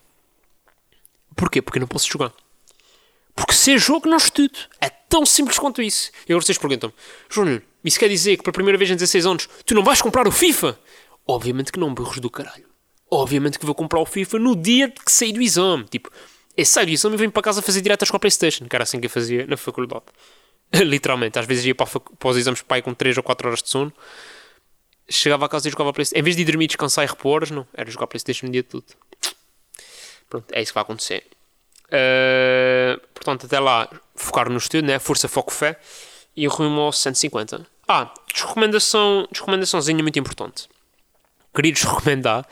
Porquê? 1.35 1.61
Porque 1.61 1.79
eu 1.79 1.81
não 1.81 1.89
posso 1.89 2.09
jogar. 2.09 2.33
Porque 3.35 3.53
se 3.53 3.75
é 3.75 3.79
jogo, 3.79 4.09
não 4.09 4.17
estudo. 4.17 4.59
É 4.81 4.89
tão 4.89 5.27
simples 5.27 5.59
quanto 5.59 5.83
isso. 5.83 6.11
E 6.27 6.33
agora 6.33 6.45
vocês 6.45 6.57
perguntam-me, 6.57 6.95
Júnior, 7.29 7.63
isso 7.85 7.99
quer 7.99 8.09
dizer 8.09 8.37
que 8.37 8.43
pela 8.43 8.53
primeira 8.53 8.79
vez 8.79 8.91
em 8.91 8.95
16 8.95 9.27
anos 9.27 9.49
tu 9.67 9.75
não 9.75 9.83
vais 9.85 10.01
comprar 10.01 10.27
o 10.27 10.33
FIFA? 10.33 10.79
Obviamente 11.27 11.71
que 11.73 11.79
não, 11.79 11.93
burros 11.93 12.19
do 12.19 12.31
caralho. 12.31 12.65
Obviamente 13.11 13.59
que 13.59 13.67
vou 13.67 13.75
comprar 13.75 14.01
o 14.01 14.07
FIFA 14.07 14.39
no 14.39 14.57
dia 14.57 14.89
que 14.91 15.13
sair 15.13 15.33
do 15.33 15.43
exame. 15.43 15.85
Tipo, 15.85 16.11
eu 16.57 16.65
saio 16.65 16.87
do 16.87 16.93
exame 16.93 17.15
e 17.15 17.19
venho 17.19 17.31
para 17.31 17.43
casa 17.43 17.61
fazer 17.61 17.83
diretas 17.83 18.11
com 18.11 18.17
a 18.17 18.21
Playstation, 18.21 18.67
que 18.67 18.75
era 18.75 18.83
assim 18.83 18.99
que 18.99 19.07
eu 19.07 19.11
fazia 19.11 19.47
na 19.47 19.57
faculdade. 19.57 20.05
Literalmente, 20.73 21.39
às 21.39 21.47
vezes 21.47 21.65
ia 21.67 21.75
para, 21.75 21.87
para 21.87 22.29
os 22.29 22.37
exames 22.37 22.63
pai 22.63 22.83
com 22.83 22.95
3 22.95 23.17
ou 23.19 23.23
4 23.23 23.49
horas 23.49 23.63
de 23.63 23.69
sono. 23.69 23.93
Chegava 25.09 25.47
a 25.47 25.49
casa 25.49 25.69
e 25.69 25.71
jogava 25.71 25.91
a 25.91 25.93
Playstation. 25.93 26.19
Em 26.19 26.23
vez 26.23 26.37
de 26.37 26.45
dormir, 26.45 26.67
descansar 26.67 27.05
e 27.05 27.09
repor 27.09 27.51
não. 27.53 27.67
Era 27.75 27.91
jogar 27.91 28.07
Playstation 28.07 28.47
o 28.47 28.51
dia 28.51 28.63
todo. 28.63 28.85
Pronto, 30.29 30.47
é 30.53 30.63
isso 30.63 30.73
que 30.73 30.75
vai 30.75 30.83
acontecer. 30.83 31.25
Uh, 31.87 33.01
portanto, 33.15 33.47
até 33.47 33.61
lá, 33.61 33.89
focar 34.17 34.51
no 34.51 34.57
estudo, 34.57 34.85
né? 34.85 34.99
Força, 34.99 35.29
foco, 35.29 35.53
fé. 35.53 35.79
E 36.35 36.47
rumo 36.47 36.81
ao 36.81 36.93
150. 36.93 37.67
Ah, 37.89 38.13
desrecomendação, 38.33 39.29
desrecomendaçãozinha 39.31 40.03
muito 40.03 40.19
importante. 40.19 40.69
Queria-vos 41.55 41.85
recomendar 41.85 42.47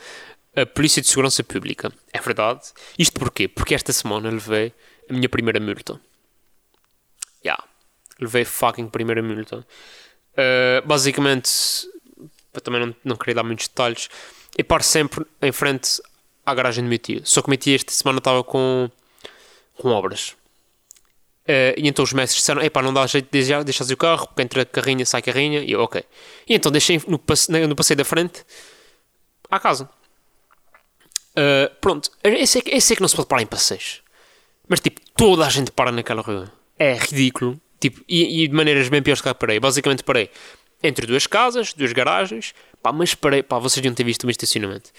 a 0.55 0.65
Polícia 0.65 1.01
de 1.01 1.07
Segurança 1.07 1.43
Pública. 1.43 1.91
É 2.13 2.19
verdade. 2.19 2.61
Isto 2.97 3.19
porquê? 3.19 3.47
Porque 3.47 3.75
esta 3.75 3.91
semana 3.91 4.29
levei 4.29 4.73
a 5.09 5.13
minha 5.13 5.29
primeira 5.29 5.59
multa. 5.59 5.99
Yeah. 7.43 7.63
Levei 8.19 8.45
fucking 8.45 8.87
primeira 8.87 9.21
multa. 9.21 9.65
Uh, 10.33 10.85
basicamente, 10.85 11.49
para 12.51 12.61
também 12.61 12.81
não, 12.81 12.95
não 13.03 13.15
querer 13.15 13.33
dar 13.33 13.43
muitos 13.43 13.67
detalhes, 13.67 14.09
eu 14.57 14.63
paro 14.63 14.83
sempre 14.83 15.25
em 15.41 15.51
frente 15.51 16.01
à 16.45 16.53
garagem 16.53 16.83
do 16.83 16.89
meu 16.89 16.97
tio. 16.97 17.21
Só 17.25 17.41
que 17.41 17.47
o 17.47 17.49
meu 17.49 17.57
tio 17.57 17.75
esta 17.75 17.91
semana 17.91 18.19
estava 18.19 18.43
com, 18.43 18.89
com 19.77 19.89
obras. 19.89 20.35
Uh, 21.47 21.77
e 21.77 21.87
então 21.87 22.03
os 22.03 22.13
mestres 22.13 22.41
disseram: 22.41 22.61
Epá, 22.61 22.81
não 22.81 22.93
dá 22.93 23.05
jeito 23.05 23.25
de 23.25 23.63
deixar, 23.63 23.85
o 23.85 23.97
carro, 23.97 24.27
porque 24.27 24.41
entra 24.41 24.65
carrinha, 24.65 25.05
sai 25.05 25.21
carrinha. 25.21 25.59
E 25.59 25.73
eu, 25.73 25.81
ok. 25.81 26.03
E 26.47 26.55
então 26.55 26.71
deixei 26.71 26.99
no, 27.07 27.21
no 27.67 27.75
passeio 27.75 27.97
da 27.97 28.05
frente 28.05 28.43
à 29.51 29.59
casa. 29.59 29.89
Uh, 31.37 31.73
pronto, 31.81 32.09
é, 32.23 32.29
esse 32.41 32.59
é 32.59 32.95
que 32.95 33.01
não 33.01 33.07
se 33.07 33.15
pode 33.15 33.27
parar 33.27 33.41
em 33.41 33.45
passeios. 33.45 34.01
Mas 34.67 34.79
tipo, 34.79 35.01
toda 35.15 35.45
a 35.45 35.49
gente 35.49 35.71
para 35.71 35.91
naquela 35.91 36.21
rua. 36.21 36.51
É 36.79 36.93
ridículo. 36.93 37.59
Tipo, 37.79 38.01
e, 38.07 38.43
e 38.43 38.47
de 38.47 38.53
maneiras 38.53 38.87
bem 38.89 39.01
piores 39.01 39.21
que 39.21 39.27
eu 39.27 39.35
parei. 39.35 39.59
Basicamente 39.59 40.03
parei 40.03 40.29
entre 40.81 41.05
duas 41.05 41.27
casas, 41.27 41.73
duas 41.73 41.91
garagens. 41.93 42.53
Pá, 42.81 42.91
mas 42.91 43.13
parei, 43.13 43.43
pá, 43.43 43.59
vocês 43.59 43.75
deviam 43.75 43.93
ter 43.93 44.03
visto 44.03 44.23
o 44.23 44.27
meu 44.27 44.31
estacionamento. 44.31 44.91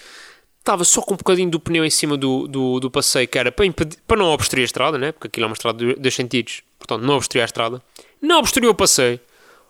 Estava 0.59 0.83
só 0.83 1.01
com 1.01 1.13
um 1.13 1.17
bocadinho 1.17 1.49
do 1.49 1.59
pneu 1.59 1.85
em 1.85 1.89
cima 1.89 2.17
do, 2.17 2.47
do, 2.47 2.79
do 2.79 2.91
passeio, 2.91 3.27
que 3.27 3.37
era 3.37 3.51
para, 3.51 3.65
impedir, 3.65 3.97
para 4.05 4.17
não 4.17 4.27
obstruir 4.27 4.63
a 4.63 4.65
estrada, 4.65 4.97
né? 4.97 5.11
porque 5.11 5.27
aquilo 5.27 5.45
é 5.45 5.47
uma 5.47 5.53
estrada 5.53 5.77
de 5.77 5.95
dois 5.95 6.13
sentidos, 6.13 6.61
portanto 6.77 7.03
não 7.03 7.15
obstruía 7.15 7.43
a 7.43 7.45
estrada. 7.45 7.81
Não 8.21 8.39
obstruiu 8.39 8.71
o 8.71 8.75
passeio. 8.75 9.19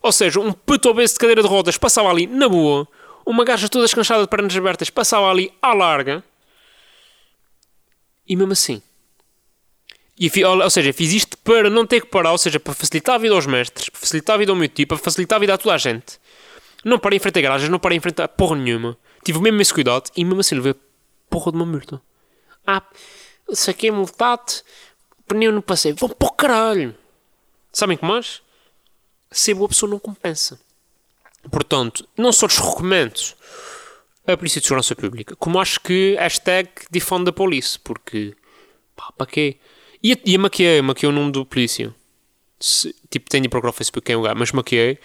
Ou 0.01 0.11
seja, 0.11 0.39
um 0.39 0.51
puto 0.51 0.89
obeso 0.89 1.13
de 1.13 1.19
cadeira 1.19 1.41
de 1.43 1.47
rodas 1.47 1.77
passava 1.77 2.09
ali 2.09 2.25
na 2.25 2.49
boa, 2.49 2.87
uma 3.27 3.43
gaja 3.43 3.67
toda 3.67 3.85
escanchada 3.85 4.21
de 4.21 4.29
pernas 4.29 4.55
abertas 4.55 4.89
passava 4.89 5.29
ali 5.29 5.51
à 5.61 5.73
larga. 5.73 6.23
E 8.27 8.35
mesmo 8.35 8.53
assim. 8.53 8.81
E, 10.19 10.31
ou 10.43 10.69
seja, 10.69 10.91
fiz 10.91 11.13
isto 11.13 11.37
para 11.37 11.69
não 11.69 11.85
ter 11.85 12.01
que 12.01 12.07
parar, 12.07 12.31
ou 12.31 12.37
seja, 12.37 12.59
para 12.59 12.73
facilitar 12.73 13.15
a 13.15 13.17
vida 13.19 13.35
aos 13.35 13.45
mestres, 13.45 13.89
para 13.89 13.99
facilitar 13.99 14.35
a 14.35 14.37
vida 14.39 14.51
ao 14.51 14.55
meu 14.55 14.67
tipo, 14.67 14.95
para 14.95 15.03
facilitar 15.03 15.37
a 15.37 15.39
vida 15.39 15.53
a 15.53 15.57
toda 15.57 15.75
a 15.75 15.77
gente. 15.77 16.19
Não 16.83 16.97
parei 16.97 17.17
em 17.17 17.19
frente 17.19 17.37
a 17.37 17.41
garagens, 17.41 17.69
não 17.69 17.79
parei 17.79 17.97
em 17.97 18.01
frente 18.01 18.21
a 18.21 18.27
porra 18.27 18.55
nenhuma. 18.55 18.97
Tive 19.23 19.39
mesmo 19.39 19.61
esse 19.61 19.73
cuidado 19.73 20.09
e 20.15 20.25
mesmo 20.25 20.39
assim 20.39 20.55
levei 20.55 20.75
porra 21.29 21.51
de 21.51 21.57
uma 21.57 21.65
multa. 21.65 22.01
Ah, 22.65 22.81
saquei 23.51 23.91
multado, 23.91 24.53
pneu 25.27 25.51
não 25.51 25.61
passei. 25.61 25.93
Vão 25.93 26.09
para 26.09 26.27
o 26.27 26.31
caralho. 26.31 26.95
Sabem 27.71 27.97
que 27.97 28.05
mais? 28.05 28.41
Ser 29.29 29.53
boa 29.53 29.69
pessoa 29.69 29.89
não 29.89 29.99
compensa. 29.99 30.59
Portanto, 31.51 32.07
não 32.17 32.31
só 32.31 32.47
lhes 32.47 32.57
recomendo 32.57 33.19
a 34.33 34.37
Polícia 34.37 34.59
de 34.59 34.67
Segurança 34.67 34.95
Pública, 34.95 35.35
como 35.37 35.59
acho 35.59 35.79
que 35.79 36.15
hashtag 36.19 36.69
defund 36.91 37.25
da 37.25 37.31
police, 37.31 37.79
porque 37.79 38.35
pá, 38.95 39.11
para 39.17 39.27
quê? 39.27 39.57
E 40.03 40.13
a, 40.13 40.17
e 40.25 40.35
a 40.35 40.39
maquiei, 40.39 40.81
maquiei 40.81 41.09
o 41.09 41.13
nome 41.13 41.31
do 41.31 41.45
polícia. 41.45 41.93
Se, 42.59 42.93
tipo, 43.09 43.29
tenho 43.29 43.43
de 43.43 43.49
procurar 43.49 43.69
o 43.69 43.73
Facebook 43.73 44.05
quem 44.05 44.15
é 44.15 44.17
o 44.17 44.21
gajo, 44.21 44.37
mas 44.37 44.51
maquiei. 44.51 44.99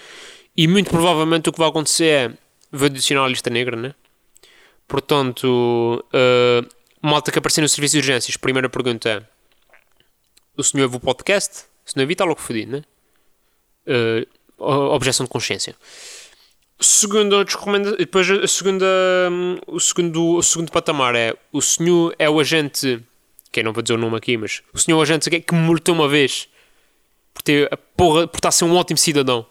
E 0.57 0.67
muito 0.67 0.91
provavelmente 0.91 1.49
o 1.49 1.53
que 1.53 1.59
vai 1.59 1.69
acontecer 1.69 2.05
é 2.07 2.33
vou 2.71 2.87
adicionar 2.87 3.25
a 3.25 3.29
lista 3.29 3.51
negra, 3.51 3.77
né? 3.77 3.95
Portanto, 4.89 6.05
uh, 6.09 6.69
malta 7.01 7.31
que 7.31 7.39
apareceu 7.39 7.63
no 7.63 7.69
serviço 7.69 7.93
de 7.93 7.99
urgências, 7.99 8.37
primeira 8.37 8.69
pergunta 8.69 9.09
é: 9.09 9.23
o 10.57 10.63
senhor 10.63 10.89
viu 10.89 10.99
o 10.99 11.01
podcast? 11.01 11.65
Se 11.85 11.97
não 11.97 12.03
evita, 12.03 12.25
logo 12.25 12.41
fodido, 12.41 12.73
né? 12.73 12.85
Uh, 13.87 14.27
objeção 14.59 15.25
de 15.25 15.31
consciência. 15.31 15.75
Segunda 16.83 17.45
depois 17.97 18.29
a 18.29 18.47
segunda, 18.49 18.87
o 19.69 19.79
segundo, 19.79 20.35
o 20.35 20.43
segundo 20.43 20.73
patamar 20.73 21.15
é 21.15 21.33
o 21.53 21.63
senhor 21.63 22.13
é 22.19 22.29
o 22.29 22.41
agente, 22.41 23.01
que 23.53 23.63
não 23.63 23.73
vou 23.73 23.85
dizer 23.85 23.95
o 23.95 23.99
nome 23.99 24.17
aqui, 24.17 24.37
mas 24.37 24.63
o 24.75 24.79
senhor 24.79 25.01
agente 25.01 25.31
que 25.31 25.55
me 25.55 25.61
multou 25.61 25.95
uma 25.95 26.09
vez 26.09 26.49
por 27.33 27.41
ter 27.41 27.73
a 27.73 27.77
porra, 27.77 28.27
por 28.27 28.39
estar 28.39 28.49
a 28.49 28.53
ser 28.53 28.65
um 28.65 28.75
ótimo 28.75 28.99
cidadão. 28.99 29.47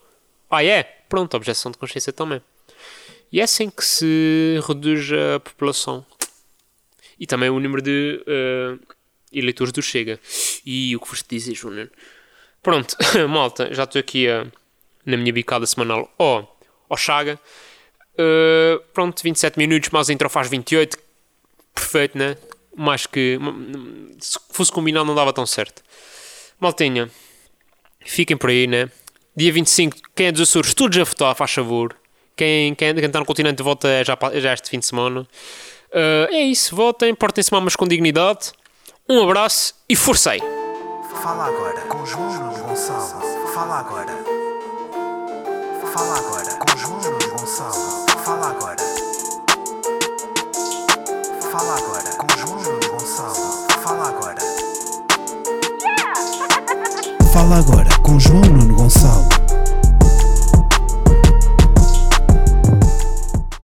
Ah, 0.50 0.62
é? 0.62 0.82
Pronto, 1.08 1.34
objeção 1.34 1.72
de 1.72 1.78
consciência 1.78 2.12
também. 2.12 2.42
E 3.32 3.40
é 3.40 3.44
assim 3.44 3.70
que 3.70 3.82
se 3.82 4.60
reduz 4.68 5.10
a 5.10 5.40
população. 5.40 6.04
E 7.18 7.26
também 7.26 7.48
o 7.48 7.58
número 7.58 7.80
de 7.80 8.22
uh, 8.26 8.78
eleitores 9.32 9.72
do 9.72 9.80
Chega. 9.80 10.20
E 10.66 10.94
o 10.94 11.00
que 11.00 11.08
vos 11.08 11.24
dizer, 11.26 11.54
Júnior? 11.54 11.90
Pronto, 12.62 12.94
malta, 13.26 13.72
já 13.72 13.84
estou 13.84 13.98
aqui 14.00 14.28
uh, 14.28 14.52
na 15.06 15.16
minha 15.16 15.32
bicada 15.32 15.64
semanal. 15.64 16.12
Oh, 16.18 16.44
ao 16.92 16.96
Chaga. 16.96 17.40
Uh, 18.14 18.78
pronto, 18.92 19.22
27 19.22 19.58
minutos, 19.58 19.88
mas 19.90 20.10
a 20.10 20.12
intro 20.12 20.28
faz 20.28 20.48
28. 20.48 20.98
Perfeito, 21.74 22.16
né? 22.16 22.36
Mais 22.76 23.06
que. 23.06 23.38
Se 24.20 24.38
fosse 24.50 24.70
combinado, 24.70 25.06
não 25.06 25.14
dava 25.14 25.32
tão 25.32 25.46
certo. 25.46 25.82
Maltinha, 26.60 27.10
fiquem 28.04 28.36
por 28.36 28.50
aí, 28.50 28.66
né? 28.66 28.88
Dia 29.34 29.52
25, 29.52 29.96
quem 30.14 30.26
é 30.26 30.32
dos 30.32 30.42
Açores, 30.42 30.74
tudo 30.74 30.94
já 30.94 31.04
votar, 31.04 31.34
faz 31.34 31.52
favor. 31.52 31.96
Quem, 32.36 32.74
quem, 32.74 32.94
quem 32.94 33.04
está 33.04 33.18
no 33.18 33.24
continente 33.24 33.62
volta 33.62 33.88
é 33.88 34.04
já, 34.04 34.16
já 34.34 34.52
este 34.52 34.68
fim 34.68 34.78
de 34.78 34.86
semana. 34.86 35.22
Uh, 35.90 36.28
é 36.30 36.42
isso, 36.42 36.76
votem, 36.76 37.14
portem-se 37.14 37.50
mamas 37.52 37.74
com 37.74 37.88
dignidade. 37.88 38.52
Um 39.08 39.22
abraço 39.22 39.74
e 39.88 39.96
forcei! 39.96 40.38
Fala 41.22 41.46
agora 41.46 41.80
com 41.82 42.04
João 42.04 42.52
Gonçalo. 42.54 43.48
Fala 43.52 43.80
agora. 43.80 44.12
Fala 45.92 46.18
agora 46.18 46.41
Gonçalo. 47.62 48.06
Fala 48.24 48.50
agora. 48.50 48.76
Fala 51.52 51.76
agora 51.76 52.10
com 52.16 52.26
João 52.36 52.58
Gonçalo. 52.90 53.36
Fala 53.82 54.08
agora. 54.08 54.42
Fala 57.32 57.58
agora 57.58 57.88
com 58.02 58.18
João 58.18 58.40
Nuno 58.40 58.74
Gonçalo. 58.74 59.31